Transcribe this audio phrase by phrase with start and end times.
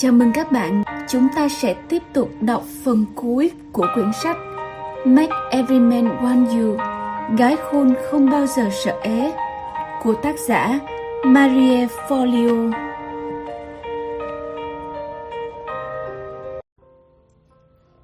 [0.00, 4.36] Chào mừng các bạn, chúng ta sẽ tiếp tục đọc phần cuối của quyển sách
[5.04, 6.76] Make Every Man Want You
[7.38, 9.36] Gái khôn không bao giờ sợ é
[10.02, 10.80] của tác giả
[11.24, 12.72] Marie Folio.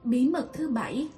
[0.04, 1.08] Bí mật thứ bảy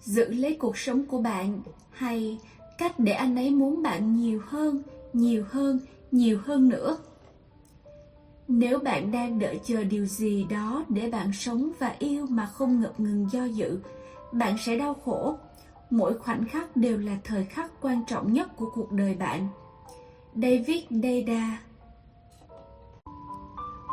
[0.00, 1.60] Giữ lấy cuộc sống của bạn
[1.90, 2.38] hay
[2.78, 5.80] cách để anh ấy muốn bạn nhiều hơn, nhiều hơn,
[6.12, 6.98] nhiều hơn nữa
[8.48, 12.80] nếu bạn đang đợi chờ điều gì đó để bạn sống và yêu mà không
[12.80, 13.78] ngập ngừng do dự,
[14.32, 15.34] bạn sẽ đau khổ.
[15.90, 19.48] Mỗi khoảnh khắc đều là thời khắc quan trọng nhất của cuộc đời bạn.
[20.34, 21.60] David Dada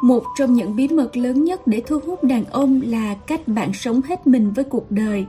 [0.04, 3.74] Một trong những bí mật lớn nhất để thu hút đàn ông là cách bạn
[3.74, 5.26] sống hết mình với cuộc đời.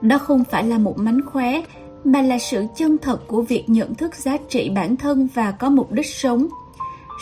[0.00, 1.62] Đó không phải là một mánh khóe,
[2.04, 5.70] mà là sự chân thật của việc nhận thức giá trị bản thân và có
[5.70, 6.48] mục đích sống–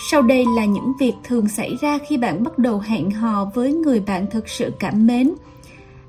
[0.01, 3.73] sau đây là những việc thường xảy ra khi bạn bắt đầu hẹn hò với
[3.73, 5.35] người bạn thực sự cảm mến.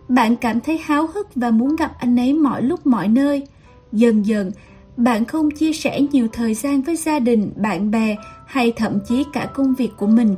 [0.08, 3.48] Bạn cảm thấy háo hức và muốn gặp anh ấy mọi lúc mọi nơi.
[3.92, 4.52] Dần dần,
[4.98, 9.26] bạn không chia sẻ nhiều thời gian với gia đình, bạn bè hay thậm chí
[9.34, 10.36] cả công việc của mình.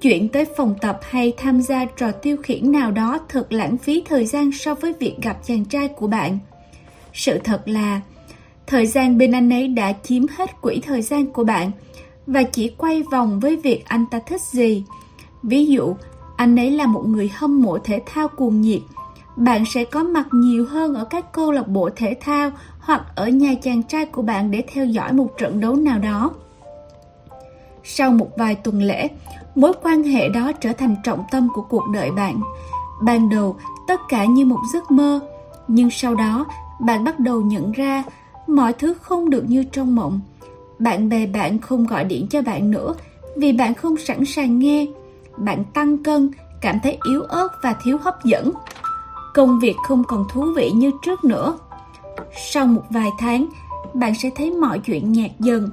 [0.00, 4.02] Chuyện tới phòng tập hay tham gia trò tiêu khiển nào đó thật lãng phí
[4.08, 6.38] thời gian so với việc gặp chàng trai của bạn.
[7.12, 8.00] Sự thật là,
[8.66, 11.70] thời gian bên anh ấy đã chiếm hết quỹ thời gian của bạn–
[12.30, 14.84] và chỉ quay vòng với việc anh ta thích gì.
[15.42, 15.96] Ví dụ,
[16.36, 18.80] anh ấy là một người hâm mộ thể thao cuồng nhiệt,
[19.36, 23.28] bạn sẽ có mặt nhiều hơn ở các câu lạc bộ thể thao hoặc ở
[23.28, 26.30] nhà chàng trai của bạn để theo dõi một trận đấu nào đó.
[27.84, 29.08] Sau một vài tuần lễ,
[29.54, 32.40] mối quan hệ đó trở thành trọng tâm của cuộc đời bạn.
[33.02, 33.56] Ban đầu,
[33.88, 35.20] tất cả như một giấc mơ,
[35.68, 36.46] nhưng sau đó,
[36.80, 38.02] bạn bắt đầu nhận ra
[38.46, 40.20] mọi thứ không được như trong mộng
[40.80, 42.94] bạn bè bạn không gọi điện cho bạn nữa
[43.36, 44.86] vì bạn không sẵn sàng nghe.
[45.36, 48.52] Bạn tăng cân, cảm thấy yếu ớt và thiếu hấp dẫn.
[49.34, 51.58] Công việc không còn thú vị như trước nữa.
[52.52, 53.46] Sau một vài tháng,
[53.94, 55.70] bạn sẽ thấy mọi chuyện nhạt dần.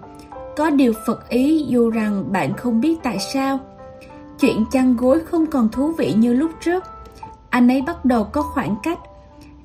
[0.55, 3.59] Có điều phật ý dù rằng bạn không biết tại sao.
[4.39, 6.83] Chuyện chăn gối không còn thú vị như lúc trước.
[7.49, 8.99] Anh ấy bắt đầu có khoảng cách.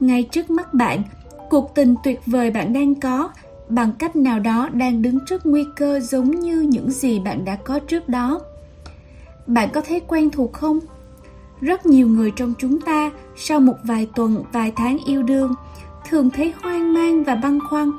[0.00, 1.02] Ngay trước mắt bạn,
[1.50, 3.28] cuộc tình tuyệt vời bạn đang có
[3.74, 7.56] bằng cách nào đó đang đứng trước nguy cơ giống như những gì bạn đã
[7.56, 8.40] có trước đó.
[9.46, 10.78] Bạn có thấy quen thuộc không?
[11.60, 15.54] Rất nhiều người trong chúng ta sau một vài tuần, vài tháng yêu đương
[16.08, 17.90] thường thấy hoang mang và băn khoăn.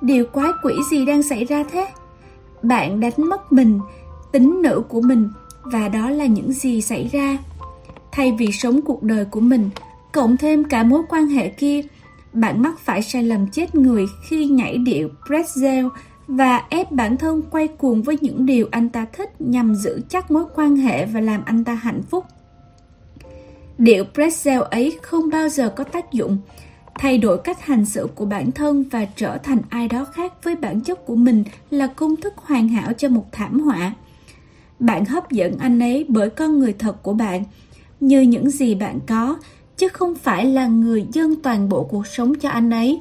[0.00, 1.86] Điều quái quỷ gì đang xảy ra thế?
[2.62, 3.80] Bạn đánh mất mình,
[4.32, 5.30] tính nữ của mình
[5.62, 7.38] và đó là những gì xảy ra.
[8.12, 9.70] Thay vì sống cuộc đời của mình,
[10.12, 11.80] cộng thêm cả mối quan hệ kia,
[12.32, 15.88] bạn mắc phải sai lầm chết người khi nhảy điệu pretzel
[16.26, 20.30] và ép bản thân quay cuồng với những điều anh ta thích nhằm giữ chắc
[20.30, 22.24] mối quan hệ và làm anh ta hạnh phúc.
[23.78, 26.38] Điệu pretzel ấy không bao giờ có tác dụng,
[26.94, 30.56] thay đổi cách hành xử của bản thân và trở thành ai đó khác với
[30.56, 33.94] bản chất của mình là công thức hoàn hảo cho một thảm họa.
[34.78, 37.44] Bạn hấp dẫn anh ấy bởi con người thật của bạn,
[38.00, 39.36] như những gì bạn có,
[39.80, 43.00] chứ không phải là người dân toàn bộ cuộc sống cho anh ấy.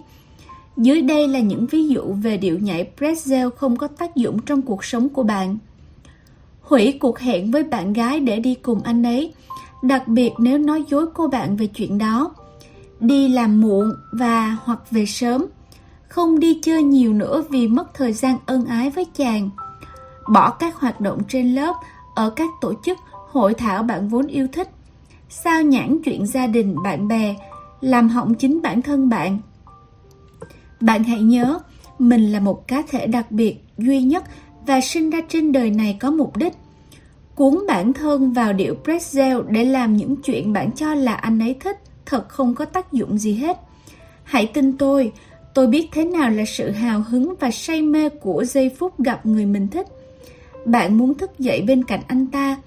[0.78, 4.62] Dưới đây là những ví dụ về điệu nhảy pretzel không có tác dụng trong
[4.62, 5.58] cuộc sống của bạn.
[6.62, 9.34] Hủy cuộc hẹn với bạn gái để đi cùng anh ấy,
[9.84, 12.32] đặc biệt nếu nói dối cô bạn về chuyện đó.
[13.00, 15.46] Đi làm muộn và hoặc về sớm.
[16.08, 19.50] Không đi chơi nhiều nữa vì mất thời gian ân ái với chàng.
[20.30, 21.76] Bỏ các hoạt động trên lớp,
[22.16, 24.70] ở các tổ chức, hội thảo bạn vốn yêu thích
[25.30, 27.36] sao nhãn chuyện gia đình, bạn bè,
[27.82, 29.40] làm hỏng chính bản thân bạn.
[30.80, 31.60] Bạn hãy nhớ,
[32.00, 34.24] mình là một cá thể đặc biệt, duy nhất
[34.68, 36.54] và sinh ra trên đời này có mục đích.
[37.36, 41.56] Cuốn bản thân vào điệu pretzel để làm những chuyện bạn cho là anh ấy
[41.60, 43.58] thích thật không có tác dụng gì hết.
[44.24, 45.12] Hãy tin tôi,
[45.54, 49.26] tôi biết thế nào là sự hào hứng và say mê của giây phút gặp
[49.26, 49.88] người mình thích.
[50.66, 52.58] Bạn muốn thức dậy bên cạnh anh ta,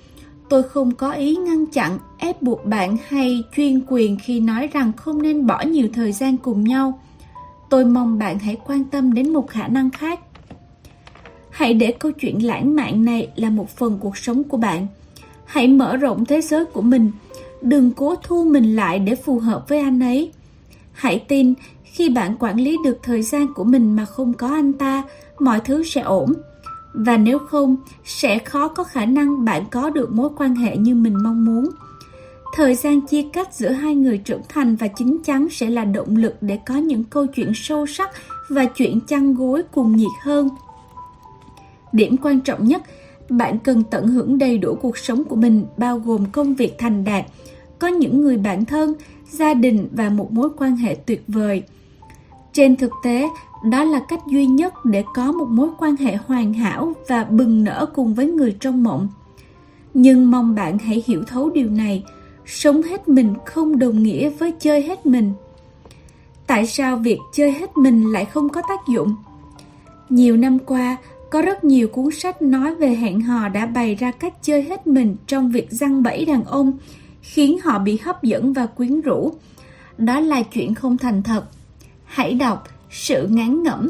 [0.52, 4.92] Tôi không có ý ngăn chặn, ép buộc bạn hay chuyên quyền khi nói rằng
[4.96, 7.00] không nên bỏ nhiều thời gian cùng nhau.
[7.70, 10.20] Tôi mong bạn hãy quan tâm đến một khả năng khác.
[11.50, 14.86] Hãy để câu chuyện lãng mạn này là một phần cuộc sống của bạn.
[15.44, 17.10] Hãy mở rộng thế giới của mình.
[17.62, 20.32] Đừng cố thu mình lại để phù hợp với anh ấy.
[20.92, 24.72] Hãy tin, khi bạn quản lý được thời gian của mình mà không có anh
[24.72, 25.02] ta,
[25.38, 26.32] mọi thứ sẽ ổn
[26.94, 30.94] và nếu không sẽ khó có khả năng bạn có được mối quan hệ như
[30.94, 31.64] mình mong muốn
[32.54, 36.16] thời gian chia cách giữa hai người trưởng thành và chín chắn sẽ là động
[36.16, 38.10] lực để có những câu chuyện sâu sắc
[38.48, 40.48] và chuyện chăn gối cùng nhiệt hơn
[41.92, 42.82] điểm quan trọng nhất
[43.28, 47.04] bạn cần tận hưởng đầy đủ cuộc sống của mình bao gồm công việc thành
[47.04, 47.24] đạt,
[47.78, 48.94] có những người bạn thân,
[49.30, 51.62] gia đình và một mối quan hệ tuyệt vời.
[52.52, 53.28] Trên thực tế,
[53.62, 57.64] đó là cách duy nhất để có một mối quan hệ hoàn hảo và bừng
[57.64, 59.08] nở cùng với người trong mộng.
[59.94, 62.04] Nhưng mong bạn hãy hiểu thấu điều này,
[62.46, 65.32] sống hết mình không đồng nghĩa với chơi hết mình.
[66.46, 69.14] Tại sao việc chơi hết mình lại không có tác dụng?
[70.08, 70.96] Nhiều năm qua,
[71.30, 74.86] có rất nhiều cuốn sách nói về hẹn hò đã bày ra cách chơi hết
[74.86, 76.72] mình trong việc răng bẫy đàn ông,
[77.22, 79.32] khiến họ bị hấp dẫn và quyến rũ.
[79.98, 81.44] Đó là chuyện không thành thật.
[82.04, 83.88] Hãy đọc sự ngán ngẩm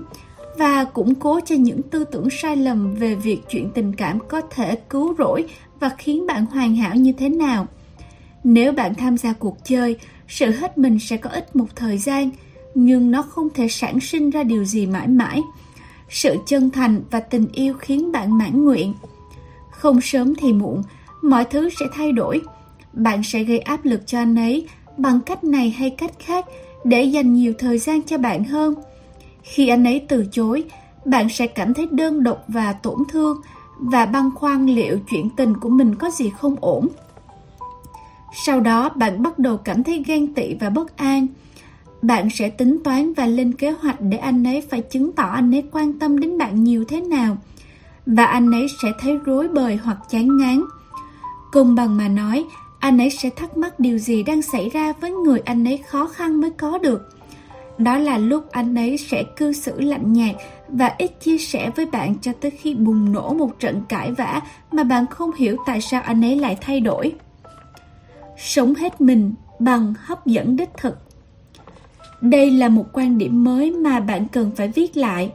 [0.58, 4.40] và củng cố cho những tư tưởng sai lầm về việc chuyện tình cảm có
[4.40, 5.44] thể cứu rỗi
[5.80, 7.66] và khiến bạn hoàn hảo như thế nào.
[8.44, 9.96] Nếu bạn tham gia cuộc chơi,
[10.28, 12.30] sự hết mình sẽ có ít một thời gian,
[12.74, 15.40] nhưng nó không thể sản sinh ra điều gì mãi mãi.
[16.08, 18.94] Sự chân thành và tình yêu khiến bạn mãn nguyện.
[19.70, 20.82] Không sớm thì muộn,
[21.22, 22.40] mọi thứ sẽ thay đổi.
[22.92, 24.66] Bạn sẽ gây áp lực cho anh ấy
[24.96, 26.46] bằng cách này hay cách khác
[26.84, 28.74] để dành nhiều thời gian cho bạn hơn.
[29.42, 30.64] Khi anh ấy từ chối,
[31.04, 33.40] bạn sẽ cảm thấy đơn độc và tổn thương
[33.78, 36.88] và băn khoăn liệu chuyện tình của mình có gì không ổn.
[38.44, 41.26] Sau đó bạn bắt đầu cảm thấy ghen tị và bất an.
[42.02, 45.54] Bạn sẽ tính toán và lên kế hoạch để anh ấy phải chứng tỏ anh
[45.54, 47.36] ấy quan tâm đến bạn nhiều thế nào.
[48.06, 50.62] Và anh ấy sẽ thấy rối bời hoặc chán ngán.
[51.52, 52.44] Công bằng mà nói,
[52.78, 56.06] anh ấy sẽ thắc mắc điều gì đang xảy ra với người anh ấy khó
[56.06, 57.08] khăn mới có được.
[57.84, 60.34] Đó là lúc anh ấy sẽ cư xử lạnh nhạt
[60.68, 64.40] và ít chia sẻ với bạn cho tới khi bùng nổ một trận cãi vã
[64.72, 67.14] mà bạn không hiểu tại sao anh ấy lại thay đổi.
[68.36, 70.98] Sống hết mình bằng hấp dẫn đích thực
[72.22, 75.32] đây là một quan điểm mới mà bạn cần phải viết lại.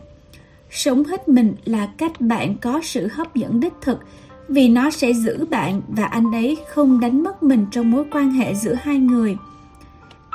[0.69, 3.99] Sống hết mình là cách bạn có sự hấp dẫn đích thực
[4.47, 8.31] vì nó sẽ giữ bạn và anh ấy không đánh mất mình trong mối quan
[8.31, 9.37] hệ giữa hai người.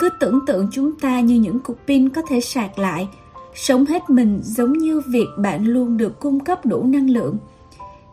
[0.02, 3.08] Cứ tưởng tượng chúng ta như những cục pin có thể sạc lại,
[3.54, 7.38] sống hết mình giống như việc bạn luôn được cung cấp đủ năng lượng.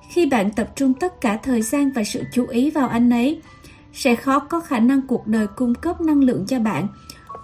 [0.09, 3.41] Khi bạn tập trung tất cả thời gian và sự chú ý vào anh ấy,
[3.93, 6.87] sẽ khó có khả năng cuộc đời cung cấp năng lượng cho bạn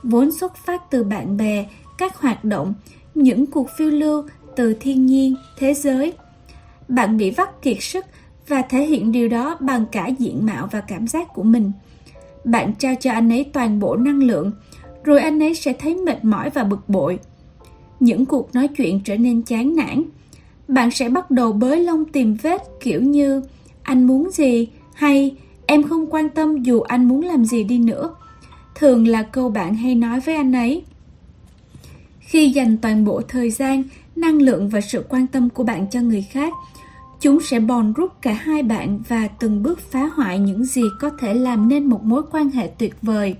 [0.04, 1.66] vốn xuất phát từ bạn bè,
[1.98, 2.74] các hoạt động,
[3.16, 4.24] những cuộc phiêu lưu
[4.56, 6.14] từ thiên nhiên, thế giới.
[6.88, 8.06] Bạn bị vắt kiệt sức
[8.48, 11.72] và thể hiện điều đó bằng cả diện mạo và cảm giác của mình.
[12.46, 14.52] Bạn trao cho anh ấy toàn bộ năng lượng,
[15.04, 17.20] rồi anh ấy sẽ thấy mệt mỏi và bực bội.
[18.00, 20.04] Những cuộc nói chuyện trở nên chán nản.
[20.68, 23.42] Bạn sẽ bắt đầu bới lông tìm vết kiểu như
[23.84, 28.16] anh muốn gì hay em không quan tâm dù anh muốn làm gì đi nữa
[28.76, 30.84] thường là câu bạn hay nói với anh ấy.
[32.20, 33.84] Khi dành toàn bộ thời gian,
[34.16, 36.54] năng lượng và sự quan tâm của bạn cho người khác,
[37.26, 41.10] chúng sẽ bòn rút cả hai bạn và từng bước phá hoại những gì có
[41.20, 43.36] thể làm nên một mối quan hệ tuyệt vời.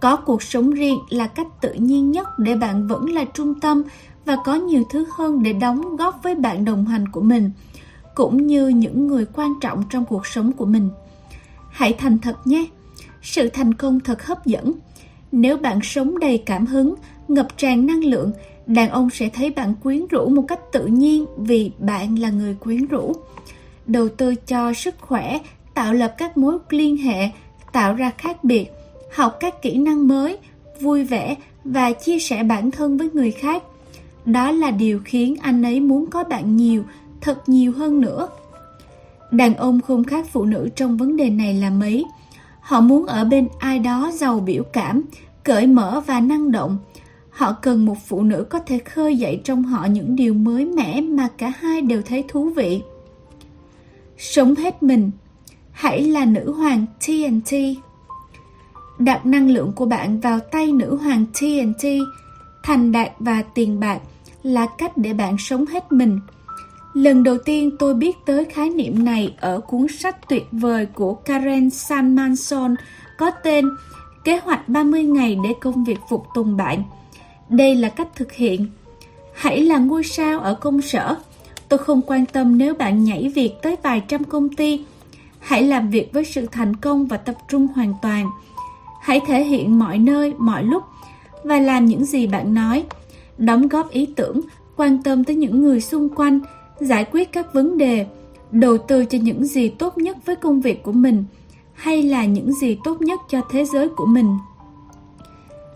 [0.00, 3.82] Có cuộc sống riêng là cách tự nhiên nhất để bạn vẫn là trung tâm
[4.24, 7.50] và có nhiều thứ hơn để đóng góp với bạn đồng hành của mình,
[8.14, 10.90] cũng như những người quan trọng trong cuộc sống của mình.
[11.70, 12.66] Hãy thành thật nhé!
[13.22, 14.72] sự thành công thật hấp dẫn.
[15.32, 16.94] Nếu bạn sống đầy cảm hứng,
[17.28, 18.32] ngập tràn năng lượng,
[18.66, 22.54] đàn ông sẽ thấy bạn quyến rũ một cách tự nhiên vì bạn là người
[22.54, 23.12] quyến rũ.
[23.86, 25.38] Đầu tư cho sức khỏe,
[25.74, 27.30] tạo lập các mối liên hệ,
[27.72, 28.70] tạo ra khác biệt,
[29.14, 30.38] học các kỹ năng mới,
[30.80, 33.62] vui vẻ và chia sẻ bản thân với người khác.
[34.24, 36.84] Đó là điều khiến anh ấy muốn có bạn nhiều,
[37.20, 38.28] thật nhiều hơn nữa.
[39.30, 42.04] Đàn ông không khác phụ nữ trong vấn đề này là mấy.
[42.60, 45.02] Họ muốn ở bên ai đó giàu biểu cảm,
[45.44, 46.78] cởi mở và năng động.
[47.40, 51.00] Họ cần một phụ nữ có thể khơi dậy trong họ những điều mới mẻ
[51.00, 52.82] mà cả hai đều thấy thú vị.
[54.18, 55.10] Sống hết mình,
[55.70, 57.54] hãy là nữ hoàng TNT.
[58.98, 61.84] Đặt năng lượng của bạn vào tay nữ hoàng TNT,
[62.62, 64.00] thành đạt và tiền bạc
[64.42, 66.20] là cách để bạn sống hết mình.
[66.94, 71.14] Lần đầu tiên tôi biết tới khái niệm này ở cuốn sách tuyệt vời của
[71.14, 72.74] Karen Sanmanson
[73.18, 73.68] có tên
[74.24, 76.82] Kế hoạch 30 ngày để công việc phục tùng bạn.
[77.50, 78.66] Đây là cách thực hiện.
[79.34, 81.16] Hãy là ngôi sao ở công sở.
[81.68, 84.84] Tôi không quan tâm nếu bạn nhảy việc tới vài trăm công ty.
[85.38, 88.30] Hãy làm việc với sự thành công và tập trung hoàn toàn.
[89.00, 90.82] Hãy thể hiện mọi nơi, mọi lúc
[91.44, 92.84] và làm những gì bạn nói.
[93.38, 94.40] Đóng góp ý tưởng,
[94.76, 96.40] quan tâm tới những người xung quanh,
[96.80, 98.06] giải quyết các vấn đề,
[98.50, 101.24] đầu tư cho những gì tốt nhất với công việc của mình
[101.74, 104.36] hay là những gì tốt nhất cho thế giới của mình.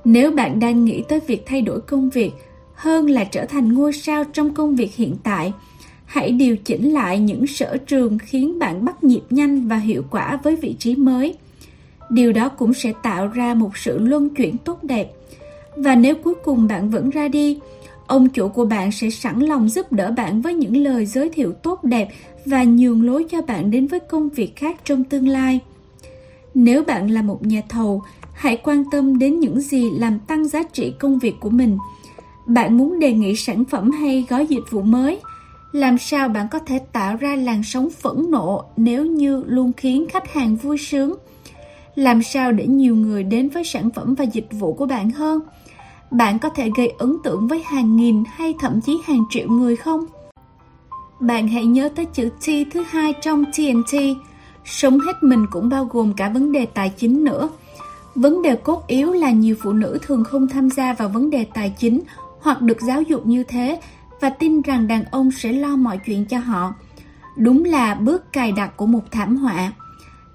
[0.05, 2.33] Nếu bạn đang nghĩ tới việc thay đổi công việc
[2.75, 5.53] hơn là trở thành ngôi sao trong công việc hiện tại,
[6.15, 10.39] Hãy điều chỉnh lại những sở trường khiến bạn bắt nhịp nhanh và hiệu quả
[10.43, 11.35] với vị trí mới.
[12.11, 15.13] Điều đó cũng sẽ tạo ra một sự luân chuyển tốt đẹp.
[15.77, 17.59] Và nếu cuối cùng bạn vẫn ra đi,
[18.07, 21.53] ông chủ của bạn sẽ sẵn lòng giúp đỡ bạn với những lời giới thiệu
[21.53, 22.09] tốt đẹp
[22.45, 25.61] và nhường lối cho bạn đến với công việc khác trong tương lai.
[26.55, 28.03] Nếu bạn là một nhà thầu,
[28.35, 31.79] hãy quan tâm đến những gì làm tăng giá trị công việc của mình.
[32.47, 35.21] Bạn muốn đề nghị sản phẩm hay gói dịch vụ mới?
[35.73, 40.07] Làm sao bạn có thể tạo ra làn sóng phẫn nộ nếu như luôn khiến
[40.09, 41.15] khách hàng vui sướng?
[41.95, 45.41] Làm sao để nhiều người đến với sản phẩm và dịch vụ của bạn hơn?
[46.11, 49.77] Bạn có thể gây ấn tượng với hàng nghìn hay thậm chí hàng triệu người
[49.77, 50.05] không?
[51.21, 53.99] Bạn hãy nhớ tới chữ T thứ hai trong TNT.
[54.65, 57.49] Sống hết mình cũng bao gồm cả vấn đề tài chính nữa.
[58.15, 61.45] Vấn đề cốt yếu là nhiều phụ nữ thường không tham gia vào vấn đề
[61.55, 62.01] tài chính
[62.41, 63.81] hoặc được giáo dục như thế
[64.21, 66.75] và tin rằng đàn ông sẽ lo mọi chuyện cho họ.
[67.37, 69.73] Đúng là bước cài đặt của một thảm họa.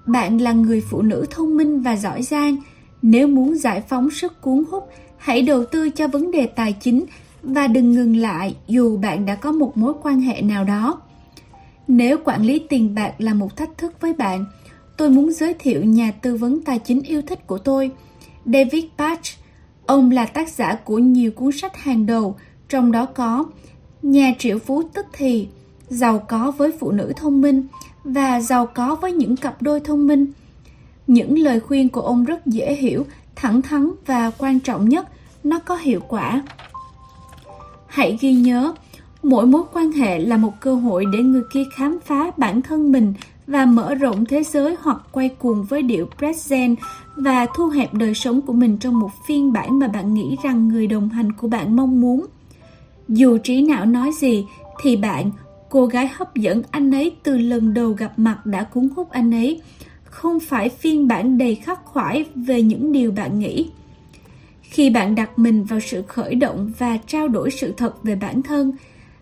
[0.06, 2.56] Bạn là người phụ nữ thông minh và giỏi giang.
[3.02, 7.04] Nếu muốn giải phóng sức cuốn hút, hãy đầu tư cho vấn đề tài chính
[7.42, 11.00] và đừng ngừng lại dù bạn đã có một mối quan hệ nào đó.
[11.88, 14.44] Nếu quản lý tiền bạc là một thách thức với bạn,
[15.00, 17.90] tôi muốn giới thiệu nhà tư vấn tài chính yêu thích của tôi,
[18.44, 19.24] David Patch.
[19.86, 22.36] Ông là tác giả của nhiều cuốn sách hàng đầu,
[22.68, 23.44] trong đó có
[24.02, 25.48] Nhà triệu phú tức thì,
[25.88, 27.66] Giàu có với phụ nữ thông minh
[28.04, 30.26] và Giàu có với những cặp đôi thông minh.
[31.06, 35.08] Những lời khuyên của ông rất dễ hiểu, thẳng thắn và quan trọng nhất,
[35.44, 36.42] nó có hiệu quả.
[37.86, 38.72] Hãy ghi nhớ,
[39.22, 42.92] mỗi mối quan hệ là một cơ hội để người kia khám phá bản thân
[42.92, 43.14] mình
[43.50, 46.78] và mở rộng thế giới hoặc quay cuồng với điệu present
[47.16, 50.68] và thu hẹp đời sống của mình trong một phiên bản mà bạn nghĩ rằng
[50.68, 52.26] người đồng hành của bạn mong muốn.
[53.08, 54.46] Dù trí não nói gì
[54.82, 55.30] thì bạn,
[55.68, 59.34] cô gái hấp dẫn anh ấy từ lần đầu gặp mặt đã cuốn hút anh
[59.34, 59.60] ấy,
[60.04, 63.70] không phải phiên bản đầy khắc khoải về những điều bạn nghĩ.
[64.62, 68.42] Khi bạn đặt mình vào sự khởi động và trao đổi sự thật về bản
[68.42, 68.72] thân,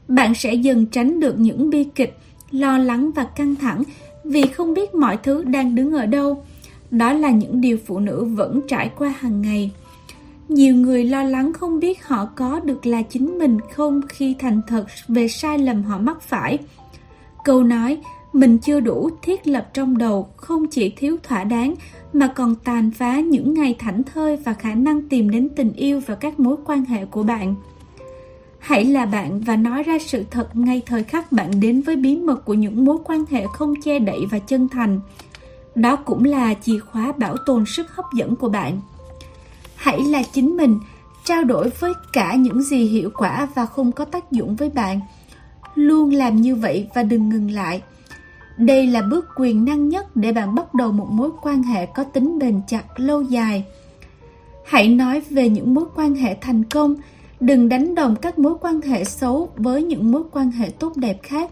[0.08, 2.18] bạn sẽ dần tránh được những bi kịch,
[2.50, 3.82] lo lắng và căng thẳng
[4.28, 6.44] vì không biết mọi thứ đang đứng ở đâu.
[6.90, 9.70] Đó là những điều phụ nữ vẫn trải qua hàng ngày.
[10.48, 14.60] Nhiều người lo lắng không biết họ có được là chính mình không khi thành
[14.68, 16.58] thật về sai lầm họ mắc phải.
[17.44, 17.98] Câu nói,
[18.32, 21.74] mình chưa đủ thiết lập trong đầu không chỉ thiếu thỏa đáng,
[22.12, 26.00] mà còn tàn phá những ngày thảnh thơi và khả năng tìm đến tình yêu
[26.06, 27.54] và các mối quan hệ của bạn.
[28.58, 32.16] Hãy là bạn và nói ra sự thật ngay thời khắc bạn đến với bí
[32.16, 35.00] mật của những mối quan hệ không che đậy và chân thành.
[35.74, 38.80] Đó cũng là chìa khóa bảo tồn sức hấp dẫn của bạn.
[39.76, 40.78] Hãy là chính mình,
[41.24, 45.00] trao đổi với cả những gì hiệu quả và không có tác dụng với bạn.
[45.74, 47.82] Luôn làm như vậy và đừng ngừng lại.
[48.56, 52.04] Đây là bước quyền năng nhất để bạn bắt đầu một mối quan hệ có
[52.04, 53.64] tính bền chặt lâu dài.
[54.66, 56.94] Hãy nói về những mối quan hệ thành công,
[57.40, 61.18] đừng đánh đồng các mối quan hệ xấu với những mối quan hệ tốt đẹp
[61.22, 61.50] khác.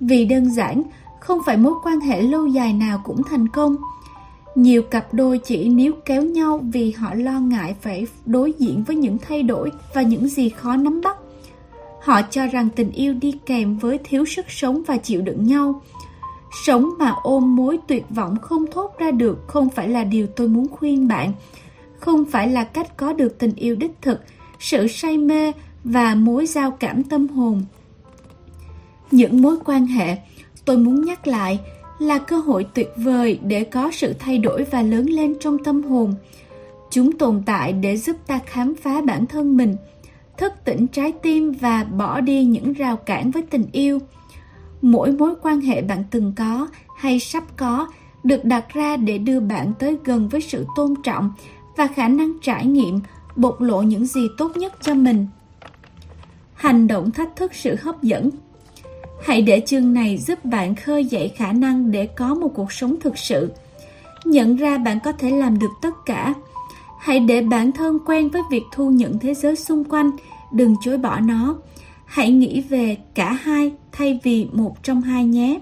[0.00, 0.82] Vì đơn giản,
[1.20, 3.76] không phải mối quan hệ lâu dài nào cũng thành công.
[4.54, 8.96] Nhiều cặp đôi chỉ níu kéo nhau vì họ lo ngại phải đối diện với
[8.96, 11.16] những thay đổi và những gì khó nắm bắt.
[12.02, 15.82] Họ cho rằng tình yêu đi kèm với thiếu sức sống và chịu đựng nhau.
[16.64, 20.48] Sống mà ôm mối tuyệt vọng không thốt ra được không phải là điều tôi
[20.48, 21.32] muốn khuyên bạn.
[22.00, 24.20] Không phải là cách có được tình yêu đích thực,
[24.60, 25.52] sự say mê
[25.84, 27.64] và mối giao cảm tâm hồn.
[29.10, 30.16] Những mối quan hệ,
[30.64, 31.60] tôi muốn nhắc lại,
[31.98, 35.82] là cơ hội tuyệt vời để có sự thay đổi và lớn lên trong tâm
[35.82, 36.14] hồn.
[36.90, 39.76] Chúng tồn tại để giúp ta khám phá bản thân mình,
[40.38, 44.00] thức tỉnh trái tim và bỏ đi những rào cản với tình yêu
[44.82, 47.88] mỗi mối quan hệ bạn từng có hay sắp có
[48.24, 51.32] được đặt ra để đưa bạn tới gần với sự tôn trọng
[51.76, 53.00] và khả năng trải nghiệm
[53.36, 55.26] bộc lộ những gì tốt nhất cho mình.
[56.54, 58.30] Hành động thách thức sự hấp dẫn.
[59.22, 62.96] Hãy để chương này giúp bạn khơi dậy khả năng để có một cuộc sống
[63.00, 63.52] thực sự.
[64.24, 66.34] Nhận ra bạn có thể làm được tất cả.
[66.98, 70.10] Hãy để bản thân quen với việc thu nhận thế giới xung quanh.
[70.52, 71.56] Đừng chối bỏ nó.
[72.04, 75.60] Hãy nghĩ về cả hai thay vì một trong hai nhé.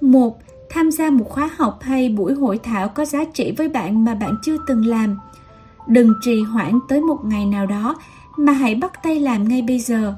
[0.00, 0.38] Một,
[0.70, 4.14] tham gia một khóa học hay buổi hội thảo có giá trị với bạn mà
[4.14, 5.18] bạn chưa từng làm.
[5.88, 7.96] Đừng trì hoãn tới một ngày nào đó
[8.36, 10.14] mà hãy bắt tay làm ngay bây giờ.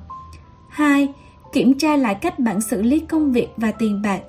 [0.69, 1.09] Hai,
[1.53, 4.21] kiểm tra lại cách bạn xử lý công việc và tiền bạc.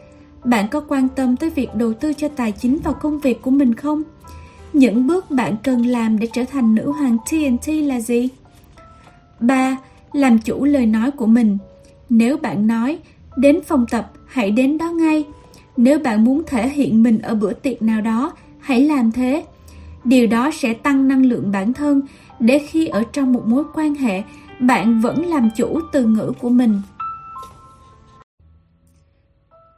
[0.44, 3.52] Bạn có quan tâm tới việc đầu tư cho tài chính vào công việc của
[3.52, 4.04] mình không?
[4.74, 8.30] Những bước bạn cần làm để trở thành nữ hoàng TNT là gì?
[9.40, 9.78] 3
[10.14, 11.58] làm chủ lời nói của mình.
[12.10, 13.00] Nếu bạn nói,
[13.36, 15.26] Đến phòng tập, hãy đến đó ngay.
[15.78, 19.44] Nếu bạn muốn thể hiện mình ở bữa tiệc nào đó, hãy làm thế.
[20.04, 22.02] Điều đó sẽ tăng năng lượng bản thân
[22.40, 24.24] để khi ở trong một mối quan hệ,
[24.60, 26.82] bạn vẫn làm chủ từ ngữ của mình.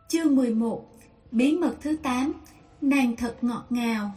[0.08, 0.86] Chương 11
[1.32, 2.34] Bí mật thứ 8
[2.82, 4.12] Nàng thật ngọt ngào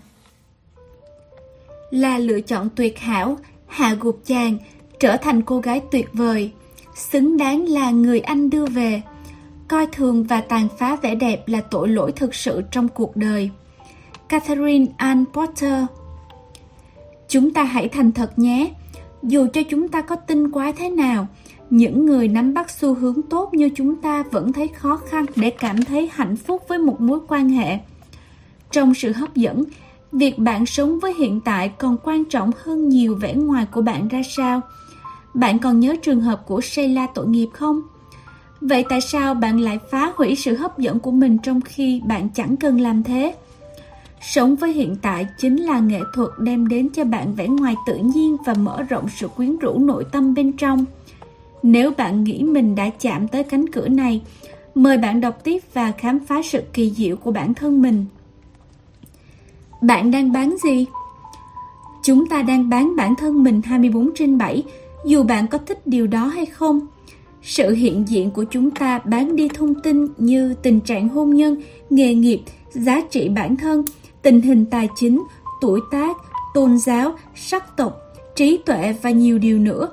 [1.91, 4.59] Là lựa chọn tuyệt hảo, hạ gục chàng,
[5.01, 6.53] trở thành cô gái tuyệt vời,
[6.95, 9.03] xứng đáng là người anh đưa về.
[9.69, 13.51] Coi thường và tàn phá vẻ đẹp là tội lỗi thực sự trong cuộc đời.
[14.29, 15.85] Catherine Ann Porter
[17.29, 18.75] Chúng ta hãy thành thật nhé.
[19.23, 21.27] Dù cho chúng ta có tin quá thế nào,
[21.71, 25.51] những người nắm bắt xu hướng tốt như chúng ta vẫn thấy khó khăn để
[25.51, 27.79] cảm thấy hạnh phúc với một mối quan hệ.
[28.71, 29.65] Trong sự hấp dẫn,
[30.13, 34.09] việc bạn sống với hiện tại còn quan trọng hơn nhiều vẻ ngoài của bạn
[34.09, 34.61] ra sao.
[35.35, 37.83] Bạn còn nhớ trường hợp của Sheila tội nghiệp không?
[38.61, 42.29] Vậy tại sao bạn lại phá hủy sự hấp dẫn của mình trong khi bạn
[42.35, 43.35] chẳng cần làm thế?
[44.21, 47.97] Sống với hiện tại chính là nghệ thuật đem đến cho bạn vẻ ngoài tự
[47.97, 50.85] nhiên và mở rộng sự quyến rũ nội tâm bên trong.
[51.63, 54.23] Nếu bạn nghĩ mình đã chạm tới cánh cửa này,
[54.75, 58.05] mời bạn đọc tiếp và khám phá sự kỳ diệu của bản thân mình.
[59.83, 60.87] Bạn đang bán gì?
[62.03, 64.63] Chúng ta đang bán bản thân mình 24 trên 7,
[65.07, 66.81] dù bạn có thích điều đó hay không.
[67.43, 71.57] Sự hiện diện của chúng ta bán đi thông tin như tình trạng hôn nhân,
[71.91, 73.85] nghề nghiệp, giá trị bản thân,
[74.27, 75.23] tình hình tài chính,
[75.61, 76.17] tuổi tác,
[76.55, 78.01] tôn giáo, sắc tộc,
[78.37, 79.89] trí tuệ và nhiều điều nữa.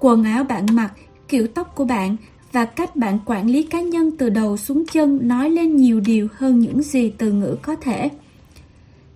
[0.00, 0.92] Quần áo bạn mặc,
[1.28, 2.16] kiểu tóc của bạn
[2.52, 6.28] và cách bạn quản lý cá nhân từ đầu xuống chân nói lên nhiều điều
[6.32, 8.10] hơn những gì từ ngữ có thể.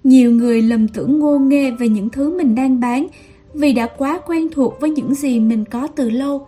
[0.04, 3.06] Nhiều người lầm tưởng ngô nghê về những thứ mình đang bán
[3.54, 6.46] vì đã quá quen thuộc với những gì mình có từ lâu.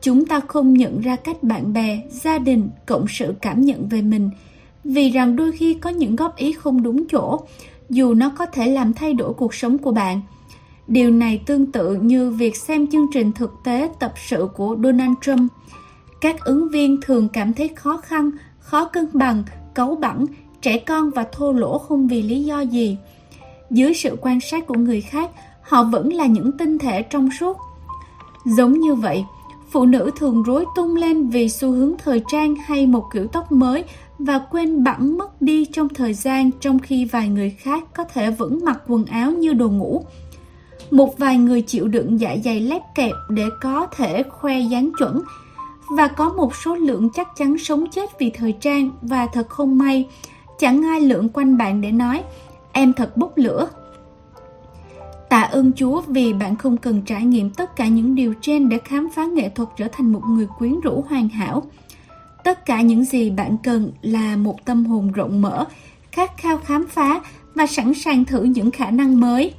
[0.00, 4.02] Chúng ta không nhận ra cách bạn bè, gia đình, cộng sự cảm nhận về
[4.02, 4.30] mình–
[4.84, 7.40] vì rằng đôi khi có những góp ý không đúng chỗ,
[7.88, 10.20] dù nó có thể làm thay đổi cuộc sống của bạn.
[10.88, 15.14] Điều này tương tự như việc xem chương trình thực tế tập sự của Donald
[15.20, 15.52] Trump.
[16.20, 19.42] Các ứng viên thường cảm thấy khó khăn, khó cân bằng,
[19.74, 20.26] cấu bẩn,
[20.62, 22.96] trẻ con và thô lỗ không vì lý do gì.
[23.70, 25.30] Dưới sự quan sát của người khác,
[25.62, 27.58] họ vẫn là những tinh thể trong suốt.
[28.44, 29.24] Giống như vậy,
[29.70, 33.52] phụ nữ thường rối tung lên vì xu hướng thời trang hay một kiểu tóc
[33.52, 33.84] mới
[34.20, 38.30] và quên bẵng mất đi trong thời gian trong khi vài người khác có thể
[38.30, 40.04] vẫn mặc quần áo như đồ ngủ.
[40.90, 45.22] Một vài người chịu đựng dạ dày lép kẹp để có thể khoe dáng chuẩn
[45.96, 49.78] và có một số lượng chắc chắn sống chết vì thời trang và thật không
[49.78, 50.08] may,
[50.58, 52.22] chẳng ai lượn quanh bạn để nói
[52.72, 53.68] em thật bốc lửa.
[55.28, 58.78] Tạ ơn Chúa vì bạn không cần trải nghiệm tất cả những điều trên để
[58.84, 61.62] khám phá nghệ thuật trở thành một người quyến rũ hoàn hảo.
[62.44, 65.64] Tất cả những gì bạn cần là một tâm hồn rộng mở,
[66.12, 67.20] khát khao khám phá
[67.54, 69.54] và sẵn sàng thử những khả năng mới.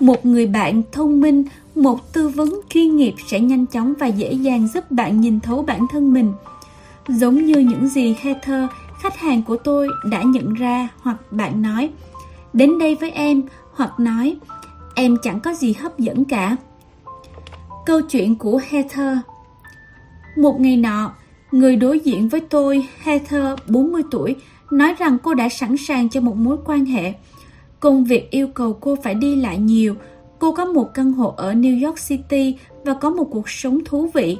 [0.00, 4.32] Một người bạn thông minh, một tư vấn chuyên nghiệp sẽ nhanh chóng và dễ
[4.32, 6.32] dàng giúp bạn nhìn thấu bản thân mình.
[7.08, 8.64] Giống như những gì Heather,
[9.02, 11.90] khách hàng của tôi đã nhận ra hoặc bạn nói,
[12.52, 14.36] đến đây với em hoặc nói,
[14.94, 16.56] em chẳng có gì hấp dẫn cả.
[17.86, 19.18] Câu chuyện của Heather
[20.36, 21.12] Một ngày nọ,
[21.56, 24.36] Người đối diện với tôi, Heather, 40 tuổi,
[24.70, 27.12] nói rằng cô đã sẵn sàng cho một mối quan hệ.
[27.80, 29.94] Công việc yêu cầu cô phải đi lại nhiều.
[30.38, 34.10] Cô có một căn hộ ở New York City và có một cuộc sống thú
[34.14, 34.38] vị.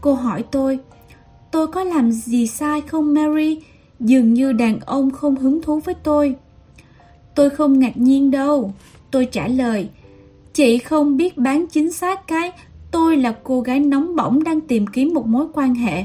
[0.00, 0.78] Cô hỏi tôi,
[1.50, 3.62] tôi có làm gì sai không Mary?
[4.00, 6.34] Dường như đàn ông không hứng thú với tôi.
[7.34, 8.72] Tôi không ngạc nhiên đâu.
[9.10, 9.88] Tôi trả lời,
[10.52, 12.52] chị không biết bán chính xác cái
[12.90, 16.04] tôi là cô gái nóng bỏng đang tìm kiếm một mối quan hệ.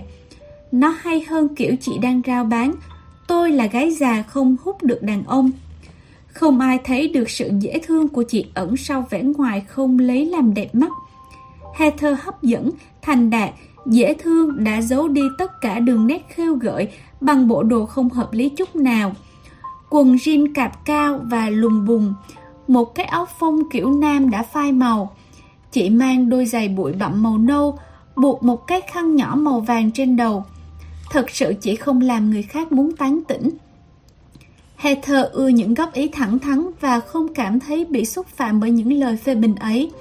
[0.72, 2.74] Nó hay hơn kiểu chị đang rao bán
[3.28, 5.52] Tôi là gái già không hút được đàn ông
[6.28, 10.26] Không ai thấy được sự dễ thương của chị ẩn sau vẻ ngoài không lấy
[10.26, 10.92] làm đẹp mắt
[11.78, 13.50] Heather hấp dẫn, thành đạt,
[13.86, 16.88] dễ thương đã giấu đi tất cả đường nét khêu gợi
[17.22, 19.12] bằng bộ đồ không hợp lý chút nào.
[19.90, 22.14] Quần jean cạp cao và lùng bùng,
[22.68, 25.16] một cái áo phông kiểu nam đã phai màu.
[25.72, 27.80] Chị mang đôi giày bụi bặm màu nâu,
[28.16, 30.46] buộc một cái khăn nhỏ màu vàng trên đầu
[31.12, 33.50] thật sự chỉ không làm người khác muốn tán tỉnh.
[34.76, 38.72] Heather ưa những góp ý thẳng thắn và không cảm thấy bị xúc phạm bởi
[38.72, 39.92] những lời phê bình ấy.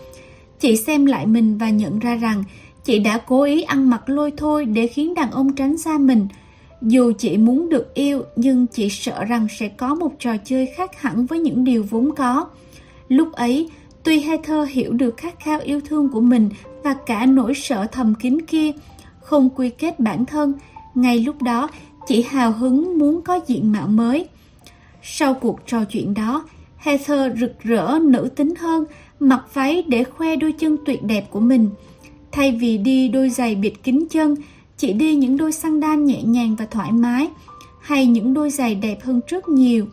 [0.60, 2.44] Chị xem lại mình và nhận ra rằng
[2.84, 6.28] chị đã cố ý ăn mặc lôi thôi để khiến đàn ông tránh xa mình.
[6.82, 11.00] Dù chị muốn được yêu nhưng chị sợ rằng sẽ có một trò chơi khác
[11.00, 12.46] hẳn với những điều vốn có.
[13.08, 13.70] Lúc ấy,
[14.02, 16.50] tuy Heather hiểu được khát khao yêu thương của mình
[16.84, 18.72] và cả nỗi sợ thầm kín kia,
[19.20, 20.52] không quy kết bản thân,
[20.96, 21.68] ngay lúc đó,
[22.06, 24.28] chị hào hứng muốn có diện mạo mới.
[25.02, 26.44] Sau cuộc trò chuyện đó,
[26.76, 28.84] Heather rực rỡ nữ tính hơn,
[29.20, 31.70] mặc váy để khoe đôi chân tuyệt đẹp của mình.
[32.32, 34.34] Thay vì đi đôi giày bịt kín chân,
[34.76, 37.28] chị đi những đôi sandal nhẹ nhàng và thoải mái,
[37.80, 39.86] hay những đôi giày đẹp hơn rất nhiều.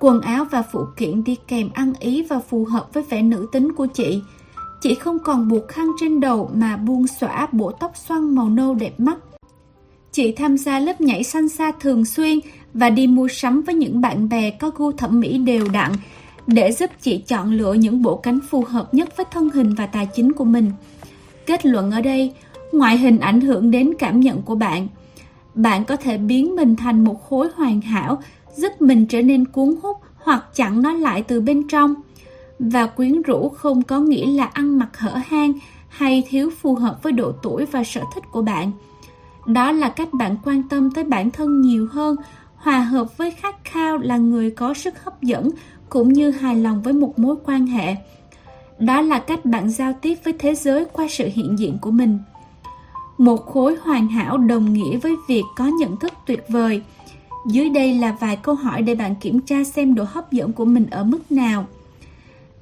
[0.00, 3.46] Quần áo và phụ kiện đi kèm ăn ý và phù hợp với vẻ nữ
[3.52, 4.22] tính của chị.
[4.80, 8.74] Chị không còn buộc khăn trên đầu mà buông xõa bộ tóc xoăn màu nâu
[8.74, 9.18] đẹp mắt.
[10.12, 12.38] Chị tham gia lớp nhảy xanh xa thường xuyên
[12.74, 15.92] và đi mua sắm với những bạn bè có gu thẩm mỹ đều đặn
[16.46, 19.86] để giúp chị chọn lựa những bộ cánh phù hợp nhất với thân hình và
[19.86, 20.70] tài chính của mình.
[21.46, 22.32] Kết luận ở đây,
[22.72, 24.88] ngoại hình ảnh hưởng đến cảm nhận của bạn.
[25.54, 28.22] Bạn có thể biến mình thành một khối hoàn hảo,
[28.56, 31.94] giúp mình trở nên cuốn hút hoặc chặn nó lại từ bên trong.
[32.58, 35.52] Và quyến rũ không có nghĩa là ăn mặc hở hang
[35.88, 38.72] hay thiếu phù hợp với độ tuổi và sở thích của bạn.
[39.46, 42.16] Đó là cách bạn quan tâm tới bản thân nhiều hơn,
[42.56, 45.50] hòa hợp với khát khao là người có sức hấp dẫn
[45.88, 47.96] cũng như hài lòng với một mối quan hệ.
[48.78, 52.18] Đó là cách bạn giao tiếp với thế giới qua sự hiện diện của mình.
[53.18, 56.82] Một khối hoàn hảo đồng nghĩa với việc có nhận thức tuyệt vời.
[57.46, 60.64] Dưới đây là vài câu hỏi để bạn kiểm tra xem độ hấp dẫn của
[60.64, 61.66] mình ở mức nào.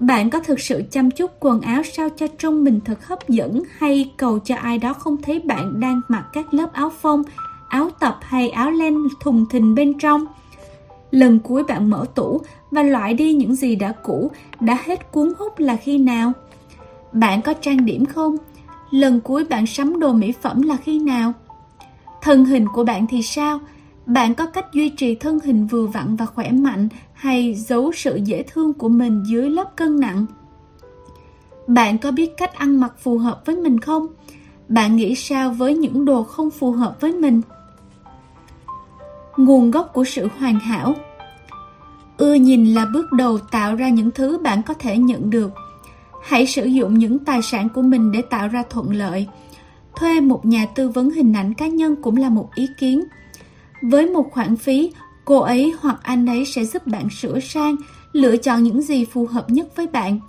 [0.00, 3.62] Bạn có thực sự chăm chút quần áo sao cho trông mình thật hấp dẫn
[3.78, 7.22] hay cầu cho ai đó không thấy bạn đang mặc các lớp áo phông,
[7.68, 10.26] áo tập hay áo len thùng thình bên trong?
[11.10, 15.32] Lần cuối bạn mở tủ và loại đi những gì đã cũ, đã hết cuốn
[15.38, 16.32] hút là khi nào?
[17.12, 18.36] Bạn có trang điểm không?
[18.90, 21.32] Lần cuối bạn sắm đồ mỹ phẩm là khi nào?
[22.22, 23.60] Thân hình của bạn thì sao?
[24.06, 26.88] Bạn có cách duy trì thân hình vừa vặn và khỏe mạnh
[27.20, 30.26] hay giấu sự dễ thương của mình dưới lớp cân nặng?
[31.66, 34.06] Bạn có biết cách ăn mặc phù hợp với mình không?
[34.68, 37.40] Bạn nghĩ sao với những đồ không phù hợp với mình?
[39.36, 40.94] Nguồn gốc của sự hoàn hảo
[42.18, 45.50] Ưa nhìn là bước đầu tạo ra những thứ bạn có thể nhận được.
[46.22, 49.26] Hãy sử dụng những tài sản của mình để tạo ra thuận lợi.
[49.96, 53.04] Thuê một nhà tư vấn hình ảnh cá nhân cũng là một ý kiến.
[53.82, 54.92] Với một khoản phí,
[55.30, 57.76] cô ấy hoặc anh ấy sẽ giúp bạn sửa sang,
[58.12, 60.20] lựa chọn những gì phù hợp nhất với bạn.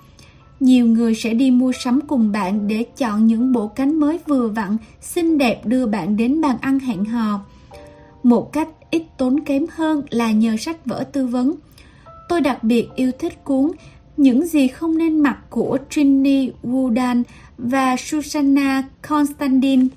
[0.59, 4.47] Nhiều người sẽ đi mua sắm cùng bạn để chọn những bộ cánh mới vừa
[4.47, 7.39] vặn, xinh đẹp đưa bạn đến bàn ăn hẹn hò.
[8.23, 11.55] Một cách ít tốn kém hơn là nhờ sách vở tư vấn.
[12.29, 13.71] Tôi đặc biệt yêu thích cuốn
[14.17, 17.23] Những gì không nên mặc của Trini Woodan
[17.57, 19.87] và Susanna Constantine.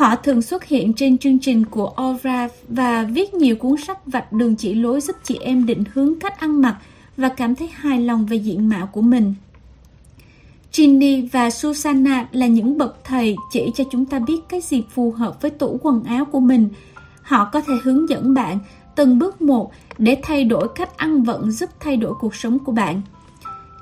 [0.00, 4.32] Họ thường xuất hiện trên chương trình của Aura và viết nhiều cuốn sách vạch
[4.32, 6.76] đường chỉ lối giúp chị em định hướng cách ăn mặc
[7.16, 9.34] và cảm thấy hài lòng về diện mạo của mình.
[10.72, 15.10] Ginny và Susanna là những bậc thầy chỉ cho chúng ta biết cái gì phù
[15.10, 16.68] hợp với tủ quần áo của mình.
[17.22, 18.58] Họ có thể hướng dẫn bạn
[18.96, 22.72] từng bước một để thay đổi cách ăn vận giúp thay đổi cuộc sống của
[22.72, 23.02] bạn.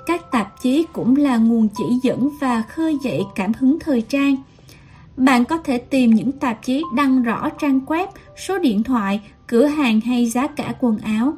[0.05, 4.35] Các tạp chí cũng là nguồn chỉ dẫn và khơi dậy cảm hứng thời trang.
[5.19, 9.65] Bạn có thể tìm những tạp chí đăng rõ trang web, số điện thoại, cửa
[9.65, 11.33] hàng hay giá cả quần áo.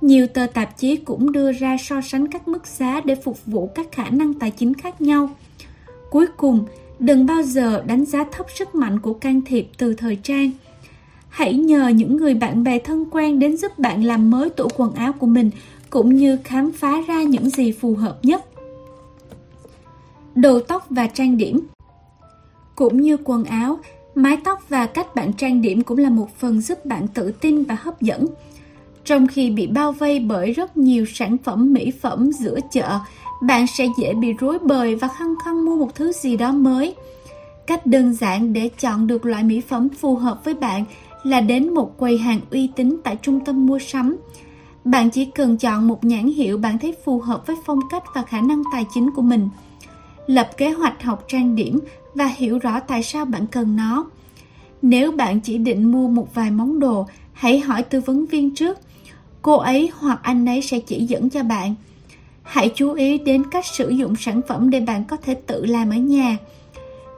[0.00, 3.70] Nhiều tờ tạp chí cũng đưa ra so sánh các mức giá để phục vụ
[3.74, 5.30] các khả năng tài chính khác nhau.
[6.10, 6.64] Cuối cùng,
[6.98, 10.50] đừng bao giờ đánh giá thấp sức mạnh của can thiệp từ thời trang.
[11.28, 14.94] Hãy nhờ những người bạn bè thân quen đến giúp bạn làm mới tủ quần
[14.94, 15.50] áo của mình
[15.90, 18.44] cũng như khám phá ra những gì phù hợp nhất.
[20.34, 21.66] Đồ tóc và trang điểm
[22.76, 23.78] cũng như quần áo,
[24.14, 27.62] mái tóc và cách bạn trang điểm cũng là một phần giúp bạn tự tin
[27.62, 28.26] và hấp dẫn.
[29.04, 32.98] Trong khi bị bao vây bởi rất nhiều sản phẩm mỹ phẩm giữa chợ,
[33.42, 36.94] bạn sẽ dễ bị rối bời và khăng khăng mua một thứ gì đó mới.
[37.66, 40.84] Cách đơn giản để chọn được loại mỹ phẩm phù hợp với bạn
[41.22, 44.16] là đến một quầy hàng uy tín tại trung tâm mua sắm.
[44.84, 48.22] Bạn chỉ cần chọn một nhãn hiệu bạn thấy phù hợp với phong cách và
[48.22, 49.48] khả năng tài chính của mình.
[50.26, 51.80] Lập kế hoạch học trang điểm
[52.16, 54.06] và hiểu rõ tại sao bạn cần nó.
[54.82, 58.78] Nếu bạn chỉ định mua một vài món đồ, hãy hỏi tư vấn viên trước.
[59.42, 61.74] Cô ấy hoặc anh ấy sẽ chỉ dẫn cho bạn.
[62.42, 65.90] Hãy chú ý đến cách sử dụng sản phẩm để bạn có thể tự làm
[65.90, 66.36] ở nhà.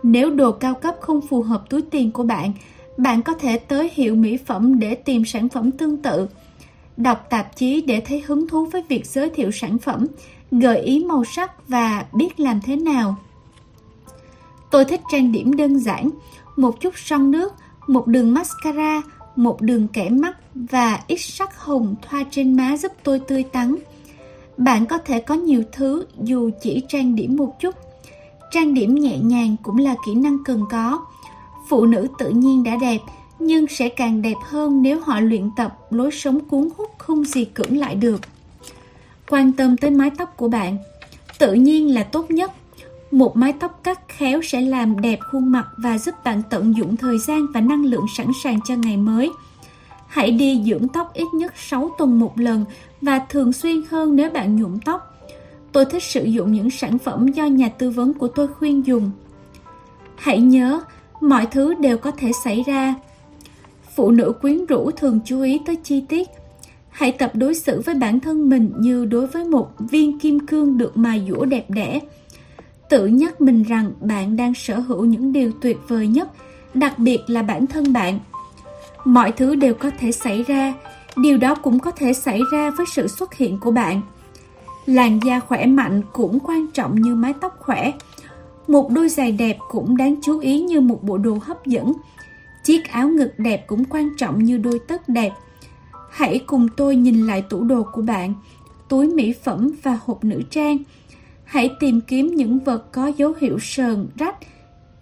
[0.02, 2.52] Nếu đồ cao cấp không phù hợp túi tiền của bạn,
[2.96, 6.28] bạn có thể tới hiệu mỹ phẩm để tìm sản phẩm tương tự.
[6.96, 10.06] Đọc tạp chí để thấy hứng thú với việc giới thiệu sản phẩm,
[10.50, 13.16] gợi ý màu sắc và biết làm thế nào.
[14.70, 16.10] Tôi thích trang điểm đơn giản,
[16.56, 17.54] một chút son nước,
[17.86, 19.02] một đường mascara,
[19.36, 23.74] một đường kẻ mắt và ít sắc hồng thoa trên má giúp tôi tươi tắn.
[24.56, 27.74] Bạn có thể có nhiều thứ dù chỉ trang điểm một chút.
[28.50, 31.00] Trang điểm nhẹ nhàng cũng là kỹ năng cần có
[31.68, 32.98] Phụ nữ tự nhiên đã đẹp,
[33.38, 37.44] nhưng sẽ càng đẹp hơn nếu họ luyện tập lối sống cuốn hút không gì
[37.44, 38.20] cưỡng lại được.
[39.28, 40.76] Quan tâm tới mái tóc của bạn,
[41.38, 42.52] tự nhiên là tốt nhất.
[43.10, 46.96] Một mái tóc cắt khéo sẽ làm đẹp khuôn mặt và giúp bạn tận dụng
[46.96, 49.30] thời gian và năng lượng sẵn sàng cho ngày mới.
[50.06, 52.64] Hãy đi dưỡng tóc ít nhất 6 tuần một lần
[53.00, 55.14] và thường xuyên hơn nếu bạn nhuộm tóc.
[55.72, 59.10] Tôi thích sử dụng những sản phẩm do nhà tư vấn của tôi khuyên dùng.
[60.16, 60.80] Hãy nhớ,
[61.20, 62.94] mọi thứ đều có thể xảy ra.
[63.96, 66.28] Phụ nữ quyến rũ thường chú ý tới chi tiết.
[66.88, 70.78] Hãy tập đối xử với bản thân mình như đối với một viên kim cương
[70.78, 72.00] được mài dũa đẹp đẽ.
[72.88, 76.28] Tự nhắc mình rằng bạn đang sở hữu những điều tuyệt vời nhất,
[76.74, 78.18] đặc biệt là bản thân bạn.
[79.04, 80.74] Mọi thứ đều có thể xảy ra,
[81.16, 84.00] điều đó cũng có thể xảy ra với sự xuất hiện của bạn.
[84.86, 87.92] Làn da khỏe mạnh cũng quan trọng như mái tóc khỏe.
[88.66, 91.92] Một đôi giày đẹp cũng đáng chú ý như một bộ đồ hấp dẫn.
[92.64, 95.32] Chiếc áo ngực đẹp cũng quan trọng như đôi tất đẹp.
[96.10, 98.34] Hãy cùng tôi nhìn lại tủ đồ của bạn,
[98.88, 100.78] túi mỹ phẩm và hộp nữ trang.
[101.48, 104.36] Hãy tìm kiếm những vật có dấu hiệu sờn, rách,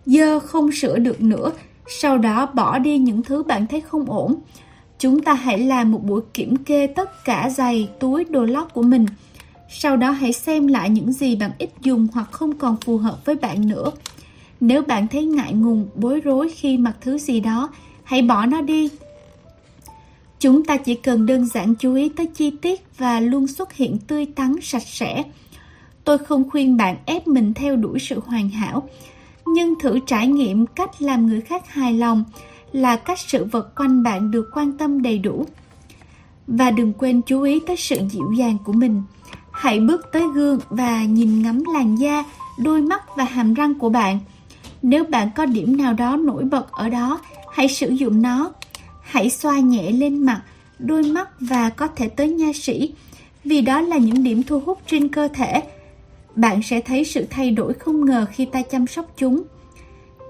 [0.07, 1.53] dơ không sửa được nữa,
[2.01, 4.35] sau đó bỏ đi những thứ bạn thấy không ổn.
[4.99, 8.83] Chúng ta hãy làm một buổi kiểm kê tất cả giày, túi, đồ lót của
[8.83, 9.07] mình.
[9.71, 13.25] Sau đó hãy xem lại những gì bạn ít dùng hoặc không còn phù hợp
[13.25, 13.91] với bạn nữa.
[14.61, 17.71] Nếu bạn thấy ngại ngùng, bối rối khi mặc thứ gì đó,
[18.05, 18.91] hãy bỏ nó đi.
[20.41, 23.99] Chúng ta chỉ cần đơn giản chú ý tới chi tiết và luôn xuất hiện
[23.99, 25.25] tươi tắn, sạch sẽ.
[26.07, 28.89] Tôi không khuyên bạn ép mình theo đuổi sự hoàn hảo,
[29.47, 32.25] nhưng thử trải nghiệm cách làm người khác hài lòng
[32.73, 35.47] là cách sự vật quanh bạn được quan tâm đầy đủ.
[36.47, 39.03] Và đừng quên chú ý tới sự dịu dàng của mình.
[39.51, 42.25] Hãy bước tới gương và nhìn ngắm làn da,
[42.59, 44.19] đôi mắt và hàm răng của bạn.
[44.83, 47.21] Nếu bạn có điểm nào đó nổi bật ở đó,
[47.53, 48.53] hãy sử dụng nó.
[49.03, 50.43] Hãy xoa nhẹ lên mặt,
[50.79, 52.95] đôi mắt và có thể tới nha sĩ,
[53.45, 55.63] vì đó là những điểm thu hút trên cơ thể.
[56.37, 59.43] Bạn sẽ thấy sự thay đổi không ngờ khi ta chăm sóc chúng.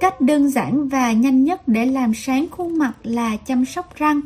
[0.00, 4.20] Cách đơn giản và nhanh nhất để làm sáng khuôn mặt là chăm sóc răng.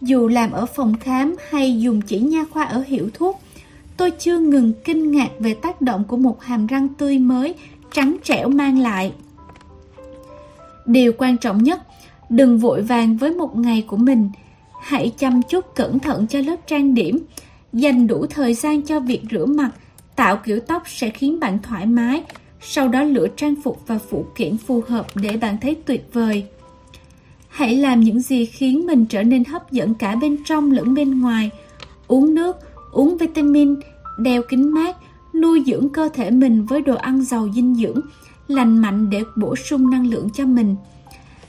[0.00, 3.40] Dù làm ở phòng khám hay dùng chỉ nha khoa ở hiệu thuốc,
[3.96, 7.54] tôi chưa ngừng kinh ngạc về tác động của một hàm răng tươi mới,
[7.92, 9.12] trắng trẻo mang lại.
[10.86, 11.82] Điều quan trọng nhất,
[12.28, 14.30] đừng vội vàng với một ngày của mình.
[14.82, 17.18] Hãy chăm chút cẩn thận cho lớp trang điểm,
[17.72, 19.70] dành đủ thời gian cho việc rửa mặt,
[20.16, 22.22] tạo kiểu tóc sẽ khiến bạn thoải mái,
[22.60, 26.46] sau đó lựa trang phục và phụ kiện phù hợp để bạn thấy tuyệt vời.
[27.48, 31.20] Hãy làm những gì khiến mình trở nên hấp dẫn cả bên trong lẫn bên
[31.20, 31.50] ngoài.
[32.08, 32.56] Uống nước,
[32.92, 33.74] uống vitamin,
[34.18, 34.96] đeo kính mát,
[35.34, 38.00] nuôi dưỡng cơ thể mình với đồ ăn giàu dinh dưỡng,
[38.48, 40.76] lành mạnh để bổ sung năng lượng cho mình.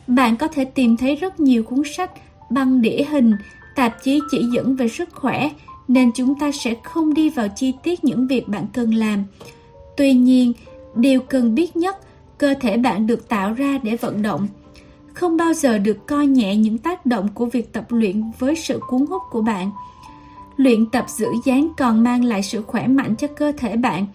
[0.07, 2.11] Bạn có thể tìm thấy rất nhiều cuốn sách,
[2.49, 3.33] băng đĩa hình,
[3.75, 5.49] tạp chí chỉ dẫn về sức khỏe,
[5.87, 9.23] nên chúng ta sẽ không đi vào chi tiết những việc bạn cần làm.
[9.97, 10.53] Tuy nhiên,
[10.95, 11.97] điều cần biết nhất,
[12.37, 14.47] cơ thể bạn được tạo ra để vận động.
[15.13, 18.79] Không bao giờ được coi nhẹ những tác động của việc tập luyện với sự
[18.87, 19.71] cuốn hút của bạn.
[20.57, 24.05] Luyện tập giữ dáng còn mang lại sự khỏe mạnh cho cơ thể bạn.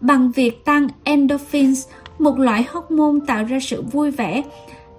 [0.00, 1.86] Bằng việc tăng endorphins,
[2.18, 4.42] một loại hormone tạo ra sự vui vẻ,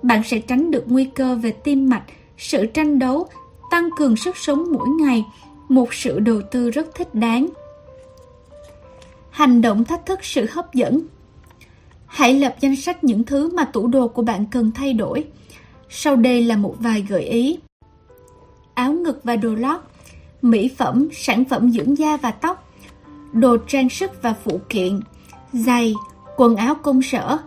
[0.01, 2.03] bạn sẽ tránh được nguy cơ về tim mạch,
[2.37, 3.27] sự tranh đấu,
[3.71, 5.25] tăng cường sức sống mỗi ngày,
[5.69, 7.47] một sự đầu tư rất thích đáng.
[9.29, 11.01] Hành động thách thức sự hấp dẫn
[12.09, 15.27] Hãy lập danh sách những thứ mà tủ đồ của bạn cần thay đổi.
[15.89, 17.59] Sau đây là một vài gợi ý.
[18.73, 19.79] Áo ngực và đồ lót,
[20.41, 22.69] mỹ phẩm, sản phẩm dưỡng da và tóc,
[23.33, 24.99] đồ trang sức và phụ kiện,
[25.53, 25.93] giày,
[26.37, 27.37] quần áo công sở,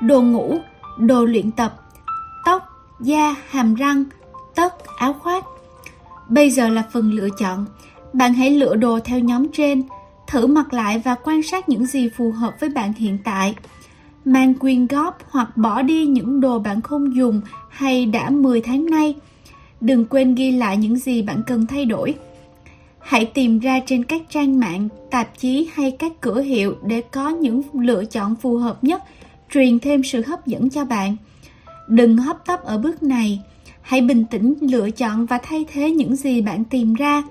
[0.00, 0.58] đồ ngủ,
[0.98, 1.74] đồ luyện tập,
[2.44, 2.62] tóc,
[3.00, 4.04] da, hàm răng,
[4.54, 5.44] tất, áo khoác.
[6.28, 7.66] Bây giờ là phần lựa chọn.
[8.12, 9.82] Bạn hãy lựa đồ theo nhóm trên,
[10.26, 13.54] thử mặc lại và quan sát những gì phù hợp với bạn hiện tại.
[14.24, 18.86] Mang quyên góp hoặc bỏ đi những đồ bạn không dùng hay đã 10 tháng
[18.86, 19.14] nay.
[19.80, 22.14] Đừng quên ghi lại những gì bạn cần thay đổi.
[23.00, 27.28] Hãy tìm ra trên các trang mạng, tạp chí hay các cửa hiệu để có
[27.28, 29.02] những lựa chọn phù hợp nhất,
[29.52, 31.16] truyền thêm sự hấp dẫn cho bạn.
[31.88, 33.42] Đừng hấp tấp ở bước này.
[33.84, 37.22] Hãy bình tĩnh lựa chọn và thay thế những gì bạn tìm ra.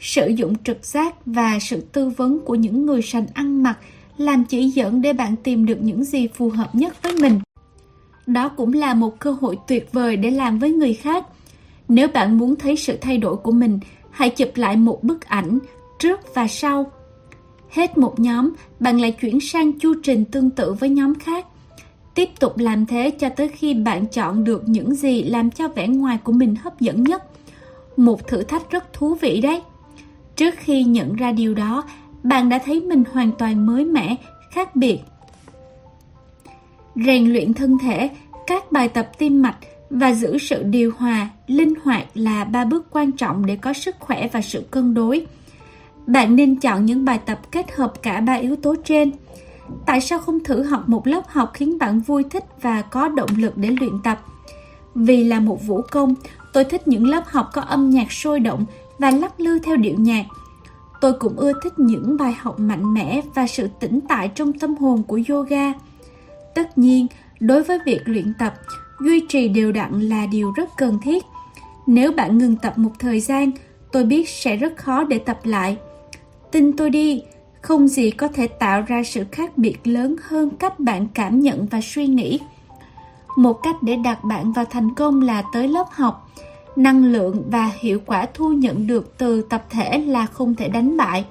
[0.00, 3.78] Sử dụng trực giác và sự tư vấn của những người sành ăn mặc
[4.16, 7.40] làm chỉ dẫn để bạn tìm được những gì phù hợp nhất với mình.
[8.26, 11.26] Đó cũng là một cơ hội tuyệt vời để làm với người khác.
[11.88, 13.78] Nếu bạn muốn thấy sự thay đổi của mình,
[14.10, 15.58] hãy chụp lại một bức ảnh
[15.98, 16.92] trước và sau.
[17.70, 18.50] Hết một nhóm,
[18.80, 21.46] bạn lại chuyển sang chu trình tương tự với nhóm khác.
[22.14, 25.88] Tiếp tục làm thế cho tới khi bạn chọn được những gì làm cho vẻ
[25.88, 27.22] ngoài của mình hấp dẫn nhất.
[27.96, 29.62] Một thử thách rất thú vị đấy.
[30.36, 31.84] Trước khi nhận ra điều đó,
[32.22, 34.16] bạn đã thấy mình hoàn toàn mới mẻ,
[34.50, 34.98] khác biệt.
[36.94, 38.10] Rèn luyện thân thể,
[38.46, 39.56] các bài tập tim mạch
[39.90, 43.96] và giữ sự điều hòa, linh hoạt là ba bước quan trọng để có sức
[43.98, 45.26] khỏe và sự cân đối.
[46.06, 49.10] Bạn nên chọn những bài tập kết hợp cả ba yếu tố trên.
[49.86, 53.30] Tại sao không thử học một lớp học khiến bạn vui thích và có động
[53.36, 54.20] lực để luyện tập?
[54.94, 56.14] Vì là một vũ công,
[56.52, 58.64] tôi thích những lớp học có âm nhạc sôi động
[58.98, 60.24] và lắc lư theo điệu nhạc.
[61.00, 64.76] Tôi cũng ưa thích những bài học mạnh mẽ và sự tĩnh tại trong tâm
[64.76, 65.72] hồn của yoga.
[66.54, 67.06] Tất nhiên,
[67.40, 68.54] đối với việc luyện tập,
[69.00, 71.24] duy trì đều đặn là điều rất cần thiết.
[71.86, 73.50] Nếu bạn ngừng tập một thời gian,
[73.92, 75.76] tôi biết sẽ rất khó để tập lại.
[76.50, 77.22] Tin tôi đi,
[77.60, 81.66] không gì có thể tạo ra sự khác biệt lớn hơn cách bạn cảm nhận
[81.66, 82.40] và suy nghĩ.
[83.36, 86.30] Một cách để đặt bạn vào thành công là tới lớp học.
[86.76, 90.96] Năng lượng và hiệu quả thu nhận được từ tập thể là không thể đánh
[90.96, 91.24] bại.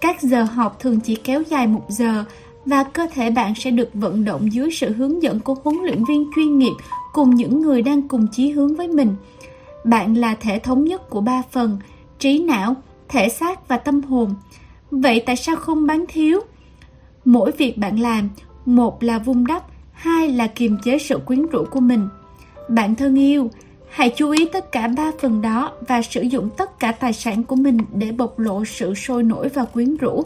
[0.00, 2.24] Các giờ học thường chỉ kéo dài một giờ
[2.66, 6.04] và cơ thể bạn sẽ được vận động dưới sự hướng dẫn của huấn luyện
[6.04, 6.72] viên chuyên nghiệp
[7.12, 9.16] cùng những người đang cùng chí hướng với mình.
[9.84, 11.78] Bạn là thể thống nhất của ba phần,
[12.18, 12.74] trí não,
[13.08, 14.34] thể xác và tâm hồn.
[14.90, 16.40] Vậy tại sao không bán thiếu?
[17.24, 18.28] Mỗi việc bạn làm,
[18.66, 22.08] một là vung đắp, hai là kiềm chế sự quyến rũ của mình.
[22.68, 23.50] Bạn thân yêu,
[23.90, 27.44] hãy chú ý tất cả ba phần đó và sử dụng tất cả tài sản
[27.44, 30.24] của mình để bộc lộ sự sôi nổi và quyến rũ.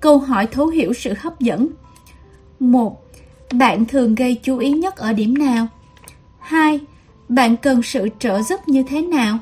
[0.00, 1.68] Câu hỏi thấu hiểu sự hấp dẫn.
[2.60, 3.04] 1.
[3.52, 5.66] Bạn thường gây chú ý nhất ở điểm nào?
[6.38, 6.80] 2.
[7.28, 9.38] Bạn cần sự trợ giúp như thế nào?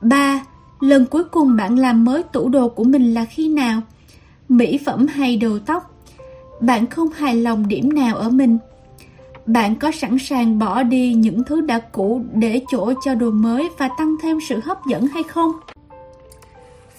[0.00, 0.44] 3.
[0.84, 3.80] Lần cuối cùng bạn làm mới tủ đồ của mình là khi nào?
[4.48, 6.04] Mỹ phẩm hay đồ tóc?
[6.60, 8.58] Bạn không hài lòng điểm nào ở mình?
[9.46, 13.68] Bạn có sẵn sàng bỏ đi những thứ đã cũ để chỗ cho đồ mới
[13.78, 15.52] và tăng thêm sự hấp dẫn hay không?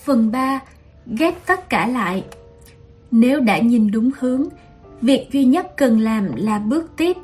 [0.04, 0.60] Phần 3.
[1.06, 2.24] Ghét tất cả lại
[3.12, 4.45] nếu đã nhìn đúng hướng,
[5.02, 7.17] việc duy nhất cần làm là bước tiếp.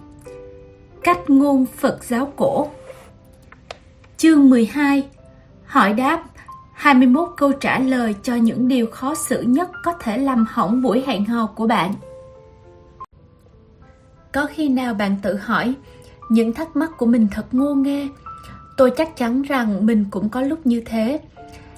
[1.04, 2.67] Cách ngôn Phật giáo cổ
[4.17, 5.04] Chương 12
[5.65, 6.24] Hỏi đáp
[6.81, 11.03] 21 câu trả lời cho những điều khó xử nhất có thể làm hỏng buổi
[11.07, 11.93] hẹn hò của bạn.
[14.33, 15.73] Có khi nào bạn tự hỏi,
[16.29, 18.07] những thắc mắc của mình thật ngô nghê.
[18.77, 21.19] Tôi chắc chắn rằng mình cũng có lúc như thế.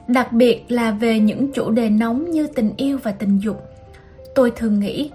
[0.07, 3.63] Đặc biệt là về những chủ đề nóng như tình yêu và tình dục
[4.35, 5.11] tôi thường nghĩ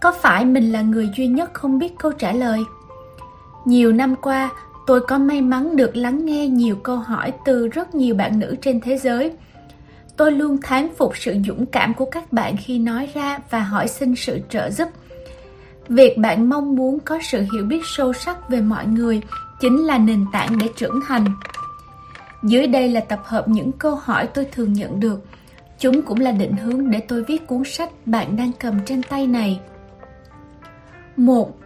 [0.00, 2.64] có phải mình là người duy nhất không biết câu trả lời
[3.64, 4.50] nhiều năm qua
[4.86, 8.56] tôi có may mắn được lắng nghe nhiều câu hỏi từ rất nhiều bạn nữ
[8.62, 9.32] trên thế giới
[10.16, 13.88] tôi luôn thán phục sự dũng cảm của các bạn khi nói ra và hỏi
[13.88, 14.88] xin sự trợ giúp
[15.88, 19.20] việc bạn mong muốn có sự hiểu biết sâu sắc về mọi người
[19.60, 21.24] chính là nền tảng để trưởng thành
[22.42, 25.20] dưới đây là tập hợp những câu hỏi tôi thường nhận được
[25.78, 29.26] Chúng cũng là định hướng để tôi viết cuốn sách bạn đang cầm trên tay
[29.26, 29.60] này.
[31.16, 31.56] một,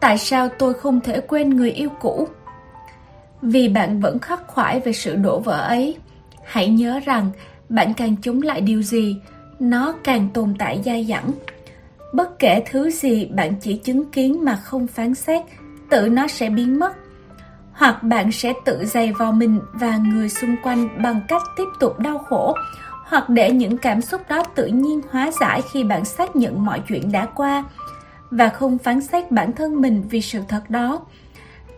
[0.00, 2.28] Tại sao tôi không thể quên người yêu cũ?
[3.42, 5.96] Vì bạn vẫn khắc khoải về sự đổ vỡ ấy.
[6.44, 7.30] Hãy nhớ rằng
[7.68, 9.16] bạn càng chống lại điều gì,
[9.60, 11.30] nó càng tồn tại dai dẳng.
[12.14, 15.42] Bất kể thứ gì bạn chỉ chứng kiến mà không phán xét,
[15.90, 16.92] tự nó sẽ biến mất.
[17.72, 21.98] Hoặc bạn sẽ tự dày vào mình và người xung quanh bằng cách tiếp tục
[21.98, 22.54] đau khổ
[23.10, 26.82] hoặc để những cảm xúc đó tự nhiên hóa giải khi bạn xác nhận mọi
[26.88, 27.64] chuyện đã qua
[28.30, 31.00] và không phán xét bản thân mình vì sự thật đó.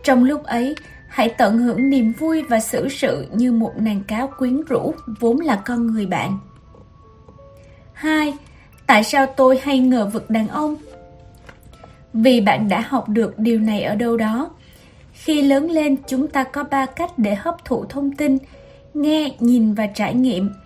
[0.03, 0.75] Trong lúc ấy,
[1.13, 5.39] hãy tận hưởng niềm vui và xử sự như một nàng cáo quyến rũ vốn
[5.39, 6.39] là con người bạn.
[7.93, 8.33] 2.
[8.87, 10.75] Tại sao tôi hay ngờ vực đàn ông?
[12.13, 14.49] Vì bạn đã học được điều này ở đâu đó.
[15.13, 18.37] Khi lớn lên, chúng ta có ba cách để hấp thụ thông tin,
[18.93, 20.51] nghe, nhìn và trải nghiệm–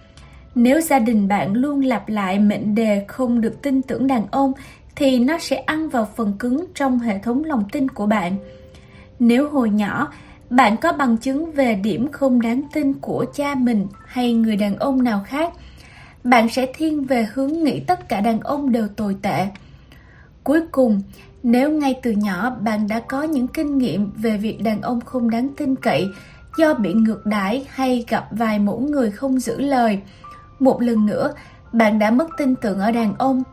[0.60, 4.54] nếu gia đình bạn luôn lặp lại mệnh đề không được tin tưởng đàn ông
[4.96, 8.36] thì nó sẽ ăn vào phần cứng trong hệ thống lòng tin của bạn.
[9.20, 10.08] Nếu hồi nhỏ
[10.50, 14.76] bạn có bằng chứng về điểm không đáng tin của cha mình hay người đàn
[14.76, 15.54] ông nào khác,
[16.24, 19.48] bạn sẽ thiên về hướng nghĩ tất cả đàn ông đều tồi tệ.
[20.44, 21.02] Cuối cùng,
[21.44, 25.30] nếu ngay từ nhỏ bạn đã có những kinh nghiệm về việc đàn ông không
[25.30, 26.08] đáng tin cậy
[26.58, 30.02] do bị ngược đãi hay gặp vài mẫu người không giữ lời,
[30.60, 31.34] một lần nữa,
[31.74, 33.44] bạn đã mất tin tưởng ở đàn ông.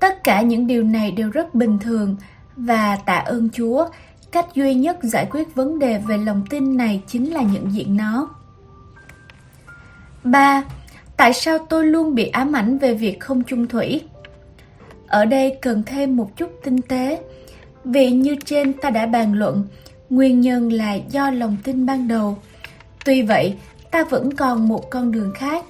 [0.00, 2.16] Tất cả những điều này đều rất bình thường
[2.56, 3.88] và tạ ơn Chúa,
[4.32, 7.96] cách duy nhất giải quyết vấn đề về lòng tin này chính là nhận diện
[7.96, 8.28] nó.
[10.24, 10.62] 3.
[11.16, 14.00] Tại sao tôi luôn bị ám ảnh về việc không chung thủy?
[15.08, 17.20] ở đây cần thêm một chút tinh tế.
[17.84, 19.64] Vì như trên ta đã bàn luận,
[20.10, 22.36] nguyên nhân là do lòng tin ban đầu.
[23.04, 23.54] Tuy vậy,
[23.90, 25.64] ta vẫn còn một con đường khác.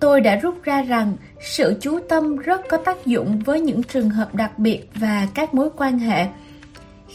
[0.00, 4.10] Tôi đã rút ra rằng sự chú tâm rất có tác dụng với những trường
[4.10, 6.26] hợp đặc biệt và các mối quan hệ.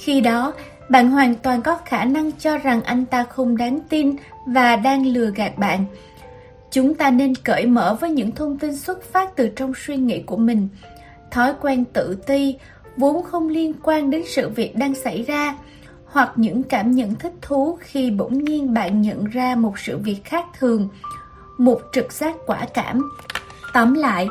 [0.04, 0.54] Khi đó,
[0.90, 5.06] bạn hoàn toàn có khả năng cho rằng anh ta không đáng tin và đang
[5.06, 5.86] lừa gạt bạn.
[6.72, 10.22] Chúng ta nên cởi mở với những thông tin xuất phát từ trong suy nghĩ
[10.22, 10.68] của mình.
[11.32, 12.56] Thói quen tự ti
[12.98, 15.56] vốn không liên quan đến sự việc đang xảy ra,
[16.06, 20.20] hoặc những cảm nhận thích thú khi bỗng nhiên bạn nhận ra một sự việc
[20.24, 20.90] khác thường,
[21.58, 23.12] một trực giác quả cảm.
[23.74, 24.28] Tóm lại,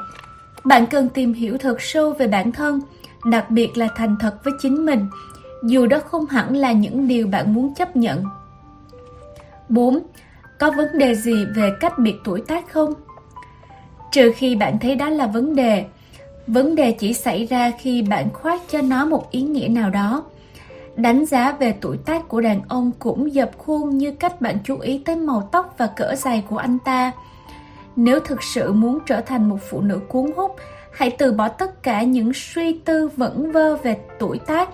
[0.64, 2.80] bạn cần tìm hiểu thật sâu về bản thân,
[3.24, 5.06] đặc biệt là thành thật với chính mình,
[5.62, 8.24] dù đó không hẳn là những điều bạn muốn chấp nhận.
[9.68, 10.00] 4.
[10.59, 12.94] Có vấn đề gì về cách biệt tuổi tác không?
[14.12, 15.84] Trừ khi bạn thấy đó là vấn đề,
[16.46, 20.24] vấn đề chỉ xảy ra khi bạn khoác cho nó một ý nghĩa nào đó.
[20.96, 24.78] Đánh giá về tuổi tác của đàn ông cũng dập khuôn như cách bạn chú
[24.78, 27.12] ý tới màu tóc và cỡ giày của anh ta.
[27.96, 30.56] Nếu thực sự muốn trở thành một phụ nữ cuốn hút,
[30.92, 34.68] hãy từ bỏ tất cả những suy tư vẩn vơ về tuổi tác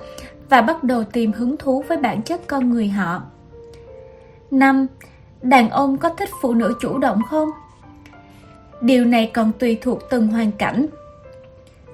[0.48, 3.22] và bắt đầu tìm hứng thú với bản chất con người họ.
[4.50, 4.86] 5.
[5.42, 7.48] Đàn ông có thích phụ nữ chủ động không?
[8.80, 10.86] Điều này còn tùy thuộc từng hoàn cảnh.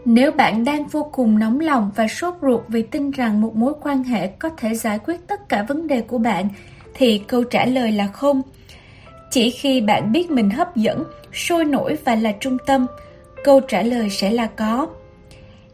[0.04, 3.72] Nếu bạn đang vô cùng nóng lòng và sốt ruột vì tin rằng một mối
[3.82, 6.48] quan hệ có thể giải quyết tất cả vấn đề của bạn,
[6.94, 8.42] thì câu trả lời là không.
[9.30, 12.86] Chỉ khi bạn biết mình hấp dẫn, sôi nổi và là trung tâm,
[13.44, 14.86] câu trả lời sẽ là có.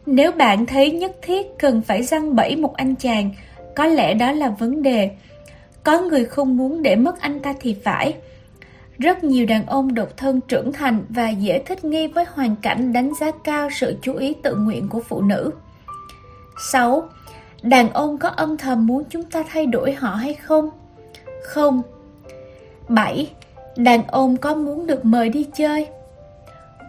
[0.07, 3.29] Nếu bạn thấy nhất thiết cần phải răng bẫy một anh chàng,
[3.75, 5.11] có lẽ đó là vấn đề.
[5.83, 8.15] Có người không muốn để mất anh ta thì phải.
[8.97, 12.93] Rất nhiều đàn ông độc thân trưởng thành và dễ thích nghi với hoàn cảnh
[12.93, 15.51] đánh giá cao sự chú ý tự nguyện của phụ nữ.
[16.71, 17.09] 6.
[17.61, 20.69] Đàn ông có âm thầm muốn chúng ta thay đổi họ hay không?
[21.43, 21.81] Không.
[22.89, 23.31] 7.
[23.75, 25.87] Đàn ông có muốn được mời đi chơi?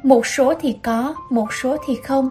[0.03, 2.29] Một số thì có, một số thì không.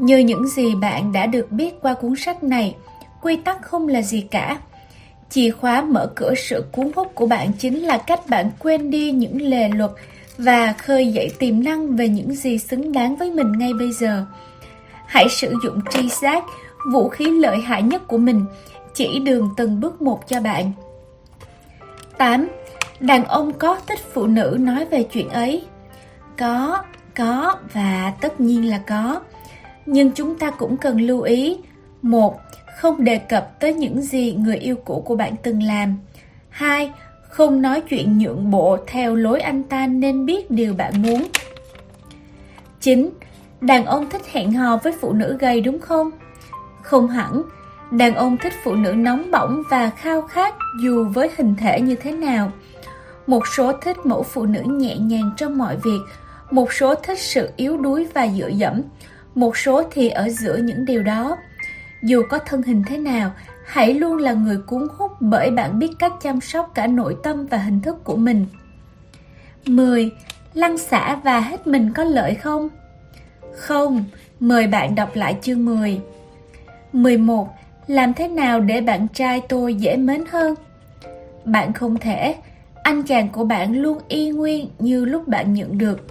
[0.00, 2.76] Như những gì bạn đã được biết qua cuốn sách này,
[3.22, 4.58] quy tắc không là gì cả.
[5.30, 9.12] Chìa khóa mở cửa sự cuốn hút của bạn chính là cách bạn quên đi
[9.12, 9.90] những lề luật
[10.38, 14.24] và khơi dậy tiềm năng về những gì xứng đáng với mình ngay bây giờ.
[15.06, 16.44] Hãy sử dụng tri giác,
[16.92, 18.44] vũ khí lợi hại nhất của mình,
[18.94, 20.72] chỉ đường từng bước một cho bạn.
[22.18, 22.48] 8.
[23.00, 25.62] Đàn ông có thích phụ nữ nói về chuyện ấy?
[26.38, 26.82] Có,
[27.16, 29.20] có và tất nhiên là có.
[29.92, 31.58] Nhưng chúng ta cũng cần lưu ý.
[32.02, 32.40] một
[32.76, 35.98] Không đề cập tới những gì người yêu cũ của bạn từng làm.
[36.48, 36.92] 2.
[37.28, 41.26] Không nói chuyện nhượng bộ theo lối anh ta nên biết điều bạn muốn.
[42.80, 43.10] 9.
[43.60, 46.10] Đàn ông thích hẹn hò với phụ nữ gầy đúng không?
[46.82, 47.42] Không hẳn.
[47.90, 51.94] Đàn ông thích phụ nữ nóng bỏng và khao khát dù với hình thể như
[51.94, 52.52] thế nào.
[53.26, 56.00] Một số thích mẫu phụ nữ nhẹ nhàng trong mọi việc,
[56.50, 58.82] một số thích sự yếu đuối và dựa dẫm,
[59.34, 61.36] một số thì ở giữa những điều đó.
[62.02, 63.32] Dù có thân hình thế nào,
[63.66, 67.46] hãy luôn là người cuốn hút bởi bạn biết cách chăm sóc cả nội tâm
[67.46, 68.46] và hình thức của mình.
[69.66, 70.10] 10.
[70.54, 72.68] Lăn xả và hết mình có lợi không?
[73.56, 74.04] Không,
[74.40, 76.00] mời bạn đọc lại chương 10.
[76.92, 77.48] 11.
[77.86, 80.54] Làm thế nào để bạn trai tôi dễ mến hơn?
[81.44, 82.34] Bạn không thể,
[82.82, 86.06] anh chàng của bạn luôn y nguyên như lúc bạn nhận được.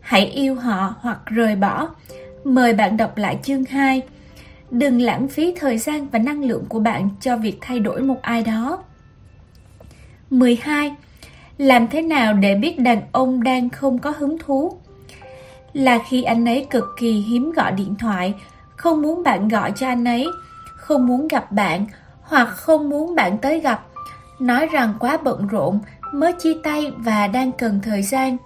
[0.00, 1.88] Hãy yêu họ hoặc rời bỏ.
[2.48, 4.02] Mời bạn đọc lại chương 2.
[4.70, 8.22] Đừng lãng phí thời gian và năng lượng của bạn cho việc thay đổi một
[8.22, 8.82] ai đó.
[10.30, 10.94] 12.
[11.58, 14.78] Làm thế nào để biết đàn ông đang không có hứng thú?
[15.72, 18.34] Là khi anh ấy cực kỳ hiếm gọi điện thoại,
[18.76, 20.26] không muốn bạn gọi cho anh ấy,
[20.76, 21.86] không muốn gặp bạn
[22.22, 23.86] hoặc không muốn bạn tới gặp,
[24.38, 25.80] nói rằng quá bận rộn
[26.12, 28.36] mới chia tay và đang cần thời gian.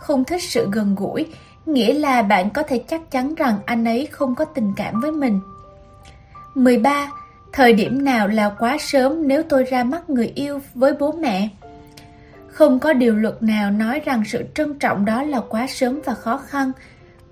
[0.00, 1.26] Không thích sự gần gũi,
[1.66, 5.12] nghĩa là bạn có thể chắc chắn rằng anh ấy không có tình cảm với
[5.12, 5.40] mình.
[6.54, 7.10] 13.
[7.52, 11.48] Thời điểm nào là quá sớm nếu tôi ra mắt người yêu với bố mẹ?
[12.48, 16.14] Không có điều luật nào nói rằng sự trân trọng đó là quá sớm và
[16.14, 16.72] khó khăn.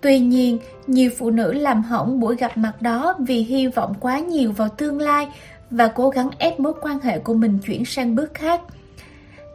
[0.00, 4.18] Tuy nhiên, nhiều phụ nữ làm hỏng buổi gặp mặt đó vì hy vọng quá
[4.18, 5.28] nhiều vào tương lai
[5.70, 8.60] và cố gắng ép mối quan hệ của mình chuyển sang bước khác.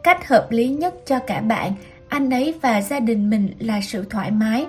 [0.02, 1.72] Cách hợp lý nhất cho cả bạn,
[2.10, 4.66] anh ấy và gia đình mình là sự thoải mái.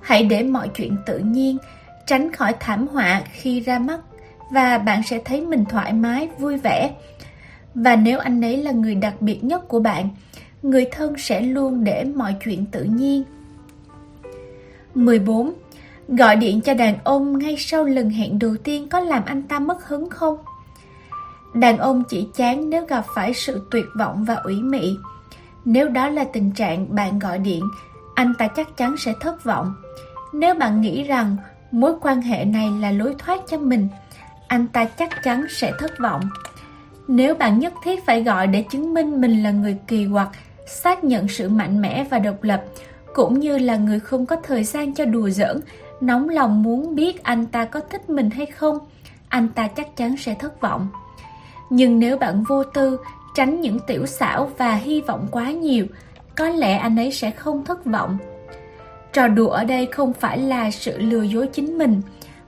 [0.00, 1.58] Hãy để mọi chuyện tự nhiên,
[2.06, 4.00] tránh khỏi thảm họa khi ra mắt
[4.50, 6.94] và bạn sẽ thấy mình thoải mái, vui vẻ.
[7.74, 10.08] Và nếu anh ấy là người đặc biệt nhất của bạn,
[10.62, 13.22] người thân sẽ luôn để mọi chuyện tự nhiên.
[14.94, 15.52] 14.
[16.08, 19.58] Gọi điện cho đàn ông ngay sau lần hẹn đầu tiên có làm anh ta
[19.58, 20.36] mất hứng không?
[21.54, 24.96] Đàn ông chỉ chán nếu gặp phải sự tuyệt vọng và ủy mị.
[25.66, 27.62] Nếu đó là tình trạng bạn gọi điện,
[28.14, 29.74] anh ta chắc chắn sẽ thất vọng.
[30.32, 31.36] Nếu bạn nghĩ rằng
[31.70, 33.88] mối quan hệ này là lối thoát cho mình,
[34.48, 36.20] anh ta chắc chắn sẽ thất vọng.
[37.08, 40.28] Nếu bạn nhất thiết phải gọi để chứng minh mình là người kỳ quặc,
[40.66, 42.64] xác nhận sự mạnh mẽ và độc lập,
[43.14, 45.60] cũng như là người không có thời gian cho đùa giỡn,
[46.00, 48.78] nóng lòng muốn biết anh ta có thích mình hay không,
[49.28, 50.88] anh ta chắc chắn sẽ thất vọng.
[51.70, 52.98] Nhưng nếu bạn vô tư,
[53.36, 55.86] tránh những tiểu xảo và hy vọng quá nhiều,
[56.36, 58.18] có lẽ anh ấy sẽ không thất vọng.
[59.12, 62.02] Trò đùa ở đây không phải là sự lừa dối chính mình,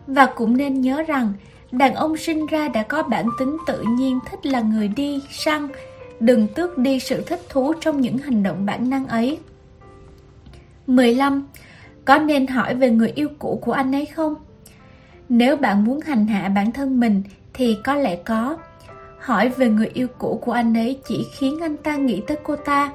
[0.06, 1.32] và cũng nên nhớ rằng
[1.72, 5.68] đàn ông sinh ra đã có bản tính tự nhiên thích là người đi săn,
[6.20, 9.38] đừng tước đi sự thích thú trong những hành động bản năng ấy.
[10.86, 11.46] 15.
[12.04, 14.34] Có nên hỏi về người yêu cũ của anh ấy không?
[15.28, 17.22] Nếu bạn muốn hành hạ bản thân mình
[17.54, 18.56] thì có lẽ có.
[19.28, 22.56] Hỏi về người yêu cũ của anh ấy chỉ khiến anh ta nghĩ tới cô
[22.56, 22.92] ta.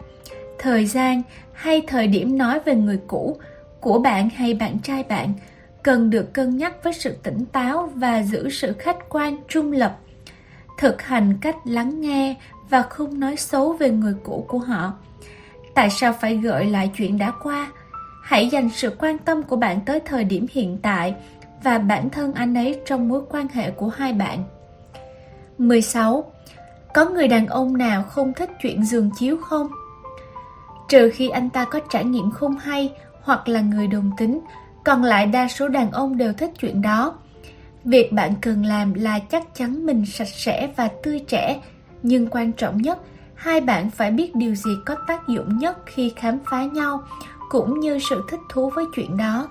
[0.60, 1.22] Thời gian
[1.54, 3.38] hay thời điểm nói về người cũ,
[3.82, 5.34] của bạn hay bạn trai bạn
[5.84, 9.98] cần được cân nhắc với sự tỉnh táo và giữ sự khách quan, trung lập.
[10.78, 12.36] Thực hành cách lắng nghe
[12.70, 14.94] và không nói xấu về người cũ của họ.
[15.74, 17.72] Tại sao phải gợi lại chuyện đã qua?
[18.24, 21.16] Hãy dành sự quan tâm của bạn tới thời điểm hiện tại
[21.64, 24.44] và bản thân anh ấy trong mối quan hệ của hai bạn.
[25.58, 26.32] 16.
[26.94, 29.68] Có người đàn ông nào không thích chuyện giường chiếu không?
[30.90, 34.40] Trừ khi anh ta có trải nghiệm không hay hoặc là người đồng tính,
[34.86, 37.16] còn lại đa số đàn ông đều thích chuyện đó.
[37.84, 41.62] Việc bạn cần làm là chắc chắn mình sạch sẽ và tươi trẻ,
[42.04, 43.00] nhưng quan trọng nhất,
[43.36, 47.04] hai bạn phải biết điều gì có tác dụng nhất khi khám phá nhau,
[47.50, 49.50] cũng như sự thích thú với chuyện đó.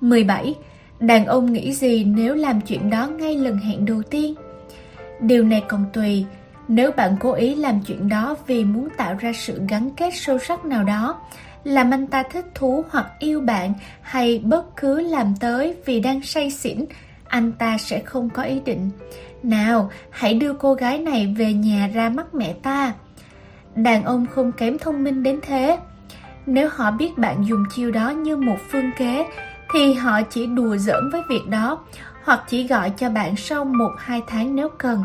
[0.00, 0.54] 17.
[1.00, 4.34] Đàn ông nghĩ gì nếu làm chuyện đó ngay lần hẹn đầu tiên?
[5.22, 6.26] Điều này còn tùy,
[6.68, 10.38] nếu bạn cố ý làm chuyện đó vì muốn tạo ra sự gắn kết sâu
[10.38, 11.20] sắc nào đó,
[11.64, 16.22] làm anh ta thích thú hoặc yêu bạn hay bất cứ làm tới vì đang
[16.22, 16.84] say xỉn,
[17.28, 18.90] anh ta sẽ không có ý định.
[19.42, 22.92] Nào, hãy đưa cô gái này về nhà ra mắt mẹ ta.
[23.74, 25.78] Đàn ông không kém thông minh đến thế.
[26.46, 29.26] Nếu họ biết bạn dùng chiêu đó như một phương kế,
[29.74, 31.84] thì họ chỉ đùa giỡn với việc đó,
[32.24, 35.04] hoặc chỉ gọi cho bạn sau một hai tháng nếu cần.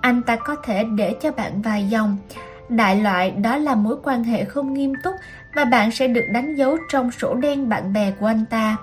[0.00, 2.16] Anh ta có thể để cho bạn vài dòng.
[2.68, 5.14] Đại loại đó là mối quan hệ không nghiêm túc
[5.54, 8.76] và bạn sẽ được đánh dấu trong sổ đen bạn bè của anh ta.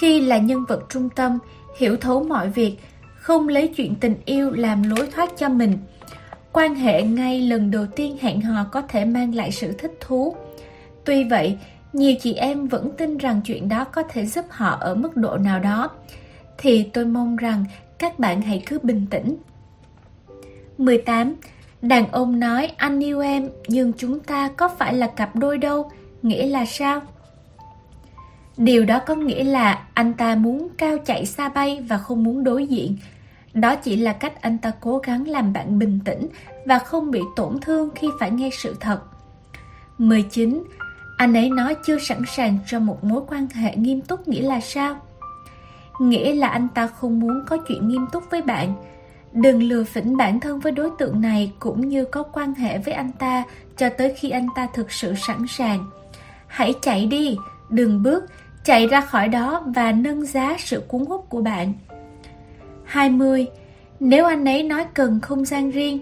[0.00, 1.38] Khi là nhân vật trung tâm,
[1.78, 2.76] hiểu thấu mọi việc,
[3.16, 5.78] không lấy chuyện tình yêu làm lối thoát cho mình.
[6.52, 10.36] Quan hệ ngay lần đầu tiên hẹn hò có thể mang lại sự thích thú.
[11.04, 11.58] Tuy vậy,
[11.92, 15.36] nhiều chị em vẫn tin rằng chuyện đó có thể giúp họ ở mức độ
[15.36, 15.90] nào đó.
[16.58, 17.64] Thì tôi mong rằng
[17.98, 19.36] các bạn hãy cứ bình tĩnh.
[20.78, 21.34] 18.
[21.82, 25.90] Đàn ông nói anh yêu em nhưng chúng ta có phải là cặp đôi đâu,
[26.22, 27.00] nghĩa là sao?
[28.56, 32.44] Điều đó có nghĩa là anh ta muốn cao chạy xa bay và không muốn
[32.44, 32.96] đối diện.
[33.54, 36.28] Đó chỉ là cách anh ta cố gắng làm bạn bình tĩnh
[36.66, 39.00] và không bị tổn thương khi phải nghe sự thật.
[39.98, 40.62] 19.
[41.16, 44.60] Anh ấy nói chưa sẵn sàng cho một mối quan hệ nghiêm túc nghĩa là
[44.60, 45.00] sao?
[45.98, 48.74] Nghĩa là anh ta không muốn có chuyện nghiêm túc với bạn
[49.32, 52.94] Đừng lừa phỉnh bản thân với đối tượng này cũng như có quan hệ với
[52.94, 53.44] anh ta
[53.76, 55.84] cho tới khi anh ta thực sự sẵn sàng.
[56.46, 57.36] Hãy chạy đi,
[57.68, 58.24] đừng bước,
[58.64, 61.72] chạy ra khỏi đó và nâng giá sự cuốn hút của bạn.
[62.84, 63.46] 20.
[64.00, 66.00] Nếu anh ấy nói cần không gian riêng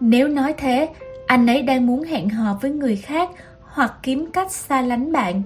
[0.00, 0.88] Nếu nói thế,
[1.26, 3.28] anh ấy đang muốn hẹn hò với người khác
[3.60, 5.42] hoặc kiếm cách xa lánh bạn.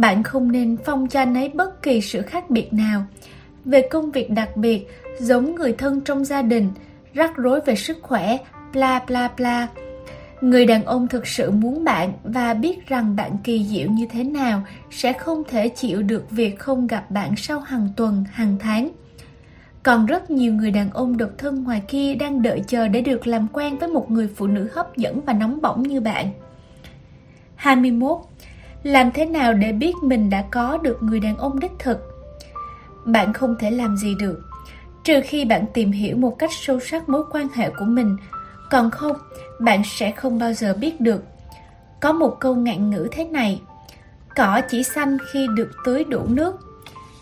[0.00, 3.04] Bạn không nên phong cho anh ấy bất kỳ sự khác biệt nào.
[3.64, 4.86] Về công việc đặc biệt,
[5.18, 6.70] giống người thân trong gia đình,
[7.14, 8.38] rắc rối về sức khỏe,
[8.72, 9.68] bla bla bla.
[10.40, 14.24] Người đàn ông thực sự muốn bạn và biết rằng bạn kỳ diệu như thế
[14.24, 18.88] nào sẽ không thể chịu được việc không gặp bạn sau hàng tuần, hàng tháng.
[19.82, 23.26] Còn rất nhiều người đàn ông độc thân ngoài kia đang đợi chờ để được
[23.26, 26.30] làm quen với một người phụ nữ hấp dẫn và nóng bỏng như bạn.
[27.54, 28.27] 21.
[28.88, 31.98] Làm thế nào để biết mình đã có được người đàn ông đích thực?
[33.04, 34.40] Bạn không thể làm gì được,
[35.04, 38.16] trừ khi bạn tìm hiểu một cách sâu sắc mối quan hệ của mình.
[38.70, 39.16] Còn không,
[39.60, 41.22] bạn sẽ không bao giờ biết được.
[42.00, 43.60] Có một câu ngạn ngữ thế này,
[44.36, 46.56] cỏ chỉ xanh khi được tưới đủ nước.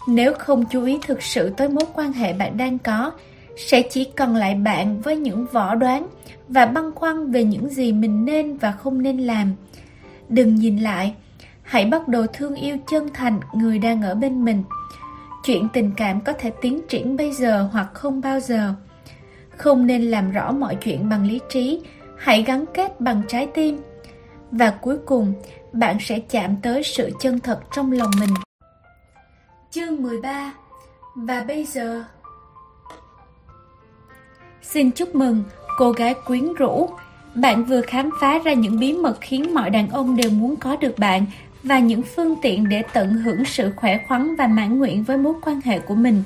[0.08, 3.12] Nếu không chú ý thực sự tới mối quan hệ bạn đang có,
[3.56, 6.06] sẽ chỉ còn lại bạn với những võ đoán
[6.48, 9.52] và băn khoăn về những gì mình nên và không nên làm.
[10.28, 11.14] Đừng nhìn lại
[11.66, 14.64] hãy bắt đầu thương yêu chân thành người đang ở bên mình.
[15.44, 18.74] Chuyện tình cảm có thể tiến triển bây giờ hoặc không bao giờ.
[19.56, 21.80] Không nên làm rõ mọi chuyện bằng lý trí,
[22.18, 23.78] hãy gắn kết bằng trái tim.
[24.50, 25.32] Và cuối cùng,
[25.72, 28.30] bạn sẽ chạm tới sự chân thật trong lòng mình.
[29.70, 30.52] Chương 13
[31.14, 32.04] Và bây giờ
[34.62, 35.44] Xin chúc mừng
[35.78, 36.88] cô gái quyến rũ
[37.34, 40.76] Bạn vừa khám phá ra những bí mật khiến mọi đàn ông đều muốn có
[40.76, 41.26] được bạn
[41.66, 45.34] và những phương tiện để tận hưởng sự khỏe khoắn và mãn nguyện với mối
[45.42, 46.22] quan hệ của mình.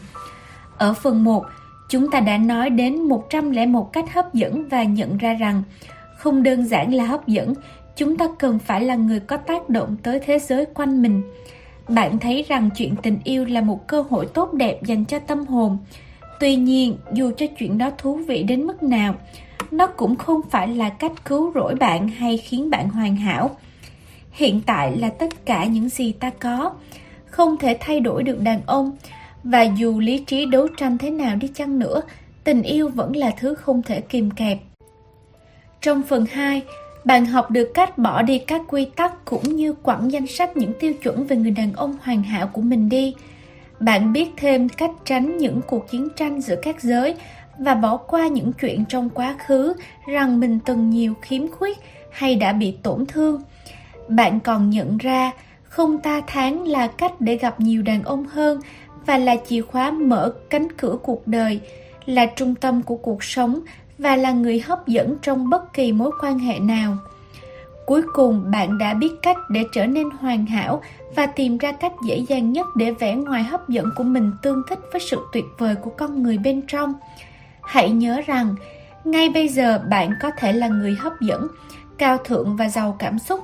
[0.78, 1.44] Ở phần 1,
[1.88, 5.62] chúng ta đã nói đến 101 cách hấp dẫn và nhận ra rằng
[6.16, 7.54] không đơn giản là hấp dẫn,
[7.96, 11.22] chúng ta cần phải là người có tác động tới thế giới quanh mình.
[11.88, 15.46] Bạn thấy rằng chuyện tình yêu là một cơ hội tốt đẹp dành cho tâm
[15.46, 15.78] hồn.
[16.40, 19.14] Tuy nhiên, dù cho chuyện đó thú vị đến mức nào,
[19.70, 23.50] nó cũng không phải là cách cứu rỗi bạn hay khiến bạn hoàn hảo.
[24.30, 26.72] Hiện tại là tất cả những gì ta có,
[27.26, 28.96] không thể thay đổi được đàn ông,
[29.44, 32.02] và dù lý trí đấu tranh thế nào đi chăng nữa,
[32.44, 34.58] tình yêu vẫn là thứ không thể kìm kẹp.
[35.80, 36.62] Trong phần 2,
[37.04, 40.72] bạn học được cách bỏ đi các quy tắc cũng như quẳng danh sách những
[40.80, 43.14] tiêu chuẩn về người đàn ông hoàn hảo của mình đi.
[43.80, 47.14] Bạn biết thêm cách tránh những cuộc chiến tranh giữa các giới
[47.58, 49.74] và bỏ qua những chuyện trong quá khứ
[50.08, 51.78] rằng mình từng nhiều khiếm khuyết
[52.10, 53.42] hay đã bị tổn thương.
[54.10, 55.32] Bạn còn nhận ra
[55.62, 58.60] không ta tháng là cách để gặp nhiều đàn ông hơn
[59.06, 61.60] và là chìa khóa mở cánh cửa cuộc đời,
[62.06, 63.60] là trung tâm của cuộc sống
[63.98, 66.96] và là người hấp dẫn trong bất kỳ mối quan hệ nào.
[67.86, 70.82] Cuối cùng bạn đã biết cách để trở nên hoàn hảo
[71.16, 74.62] và tìm ra cách dễ dàng nhất để vẽ ngoài hấp dẫn của mình tương
[74.68, 76.94] thích với sự tuyệt vời của con người bên trong.
[77.62, 78.54] Hãy nhớ rằng,
[79.04, 81.48] ngay bây giờ bạn có thể là người hấp dẫn,
[81.98, 83.40] cao thượng và giàu cảm xúc.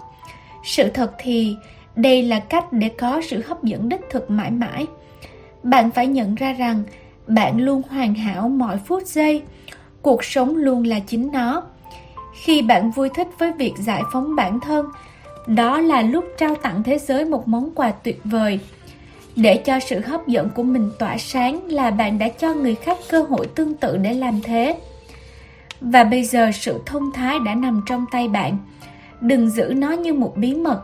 [0.66, 1.56] Sự thật thì
[1.96, 4.86] đây là cách để có sự hấp dẫn đích thực mãi mãi.
[5.62, 6.82] Bạn phải nhận ra rằng
[7.26, 9.42] bạn luôn hoàn hảo mọi phút giây,
[10.02, 11.62] cuộc sống luôn là chính nó.
[12.42, 14.86] Khi bạn vui thích với việc giải phóng bản thân,
[15.46, 18.60] đó là lúc trao tặng thế giới một món quà tuyệt vời.
[19.36, 22.98] Để cho sự hấp dẫn của mình tỏa sáng là bạn đã cho người khác
[23.10, 24.76] cơ hội tương tự để làm thế.
[25.80, 28.58] Và bây giờ sự thông thái đã nằm trong tay bạn.
[29.20, 30.82] Đừng giữ nó như một bí mật.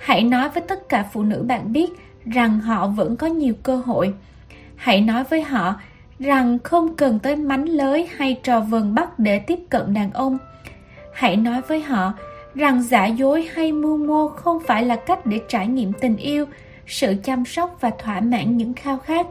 [0.00, 1.90] Hãy nói với tất cả phụ nữ bạn biết
[2.26, 4.14] rằng họ vẫn có nhiều cơ hội.
[4.76, 5.74] Hãy nói với họ
[6.18, 10.38] rằng không cần tới mánh lới hay trò vần bắt để tiếp cận đàn ông.
[11.14, 12.12] Hãy nói với họ
[12.54, 16.44] rằng giả dối hay mưu mô không phải là cách để trải nghiệm tình yêu,
[16.86, 19.26] sự chăm sóc và thỏa mãn những khao khát.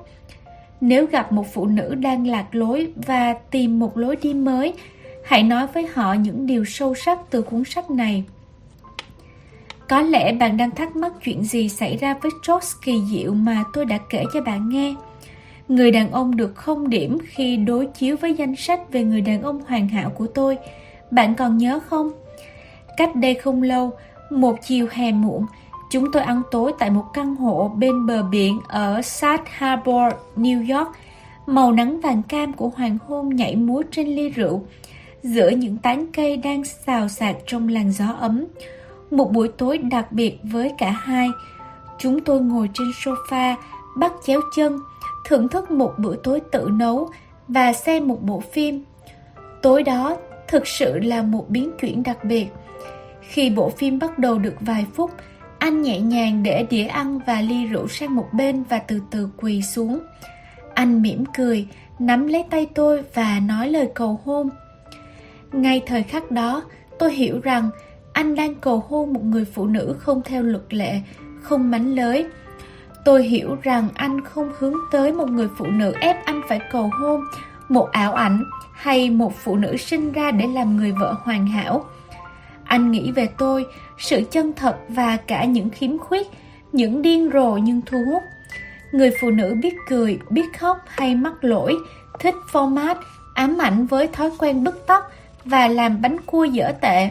[0.82, 4.74] Nếu gặp một phụ nữ đang lạc lối và tìm một lối đi mới,
[5.26, 8.24] hãy nói với họ những điều sâu sắc từ cuốn sách này.
[9.90, 13.64] Có lẽ bạn đang thắc mắc chuyện gì xảy ra với George kỳ diệu mà
[13.74, 14.96] tôi đã kể cho bạn nghe.
[15.68, 19.42] Người đàn ông được không điểm khi đối chiếu với danh sách về người đàn
[19.42, 20.58] ông hoàn hảo của tôi.
[21.12, 22.12] Bạn còn nhớ không?
[22.98, 23.92] Cách đây không lâu,
[24.30, 25.46] một chiều hè muộn,
[25.92, 30.78] chúng tôi ăn tối tại một căn hộ bên bờ biển ở South Harbor, New
[30.78, 30.90] York.
[31.46, 34.62] Màu nắng vàng cam của hoàng hôn nhảy múa trên ly rượu,
[35.24, 38.46] giữa những tán cây đang xào xạc trong làn gió ấm.
[39.12, 41.30] Một buổi tối đặc biệt với cả hai.
[41.98, 43.56] Chúng tôi ngồi trên sofa,
[43.98, 44.80] bắt chéo chân,
[45.26, 47.10] thưởng thức một bữa tối tự nấu
[47.48, 48.84] và xem một bộ phim.
[49.62, 52.48] Tối đó thực sự là một biến chuyển đặc biệt.
[53.22, 55.12] Khi bộ phim bắt đầu được vài phút,
[55.60, 59.30] anh nhẹ nhàng để đĩa ăn và ly rượu sang một bên và từ từ
[59.38, 60.00] quỳ xuống.
[60.74, 61.68] Anh mỉm cười,
[62.00, 64.50] nắm lấy tay tôi và nói lời cầu hôn.
[65.52, 66.64] Ngay thời khắc đó,
[67.00, 67.70] tôi hiểu rằng
[68.20, 71.00] anh đang cầu hôn một người phụ nữ không theo luật lệ,
[71.42, 72.26] không mánh lới.
[73.06, 76.90] Tôi hiểu rằng anh không hướng tới một người phụ nữ ép anh phải cầu
[77.02, 77.22] hôn,
[77.70, 78.44] một ảo ảnh
[78.74, 81.86] hay một phụ nữ sinh ra để làm người vợ hoàn hảo.
[82.64, 83.66] Anh nghĩ về tôi,
[83.98, 86.28] sự chân thật và cả những khiếm khuyết,
[86.72, 88.24] những điên rồ nhưng thu hút.
[88.92, 91.76] Người phụ nữ biết cười, biết khóc hay mắc lỗi,
[92.20, 92.96] thích format,
[93.34, 95.12] ám ảnh với thói quen bứt tóc
[95.46, 97.10] và làm bánh cua dở tệ.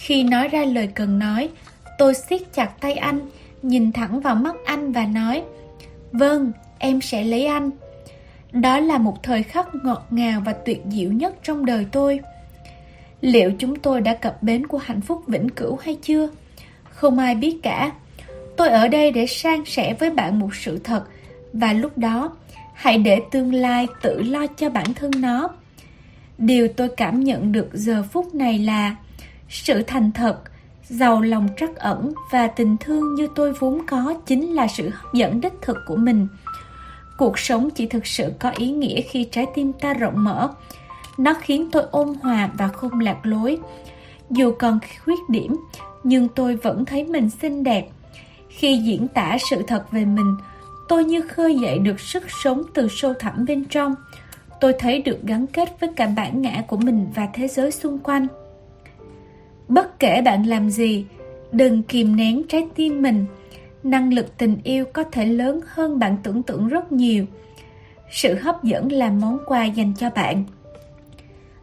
[0.00, 1.48] Khi nói ra lời cần nói,
[1.98, 3.20] tôi siết chặt tay anh,
[3.62, 5.42] nhìn thẳng vào mắt anh và nói
[6.12, 7.70] Vâng, em sẽ lấy anh.
[8.52, 12.20] Đó là một thời khắc ngọt ngào và tuyệt diệu nhất trong đời tôi.
[13.20, 16.28] Liệu chúng tôi đã cập bến của hạnh phúc vĩnh cửu hay chưa?
[16.90, 17.92] Không ai biết cả.
[18.56, 21.04] Tôi ở đây để san sẻ với bạn một sự thật
[21.52, 22.36] và lúc đó
[22.74, 25.48] hãy để tương lai tự lo cho bản thân nó.
[26.38, 28.96] Điều tôi cảm nhận được giờ phút này là
[29.50, 30.36] sự thành thật,
[30.88, 35.14] giàu lòng trắc ẩn và tình thương như tôi vốn có chính là sự hấp
[35.14, 36.28] dẫn đích thực của mình.
[37.18, 40.48] Cuộc sống chỉ thực sự có ý nghĩa khi trái tim ta rộng mở.
[41.18, 43.58] Nó khiến tôi ôn hòa và không lạc lối.
[44.30, 45.56] Dù còn khuyết điểm,
[46.04, 47.88] nhưng tôi vẫn thấy mình xinh đẹp.
[48.48, 50.36] Khi diễn tả sự thật về mình,
[50.88, 53.94] tôi như khơi dậy được sức sống từ sâu thẳm bên trong.
[54.60, 57.98] Tôi thấy được gắn kết với cả bản ngã của mình và thế giới xung
[57.98, 58.26] quanh.
[59.70, 61.04] Bất kể bạn làm gì,
[61.52, 63.26] đừng kìm nén trái tim mình.
[63.82, 67.24] Năng lực tình yêu có thể lớn hơn bạn tưởng tượng rất nhiều.
[68.10, 70.44] Sự hấp dẫn là món quà dành cho bạn.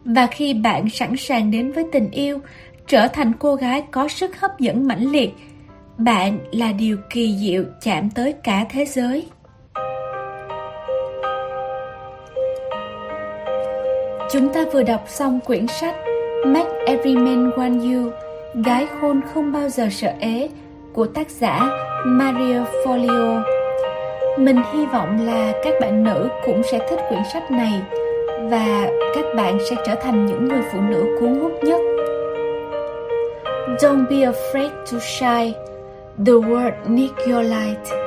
[0.05, 2.39] Và khi bạn sẵn sàng đến với tình yêu,
[2.87, 5.33] trở thành cô gái có sức hấp dẫn mãnh liệt,
[5.97, 9.27] bạn là điều kỳ diệu chạm tới cả thế giới.
[14.31, 15.95] Chúng ta vừa đọc xong quyển sách
[16.45, 18.11] Make Every Man Want You,
[18.63, 20.49] Gái khôn không bao giờ sợ ế,
[20.93, 21.69] của tác giả
[22.05, 23.41] Maria Folio.
[24.37, 27.81] Mình hy vọng là các bạn nữ cũng sẽ thích quyển sách này
[28.51, 31.81] và các bạn sẽ trở thành những người phụ nữ cuốn hút nhất.
[33.81, 35.53] Don't be afraid to shine.
[36.25, 38.06] The world needs your light.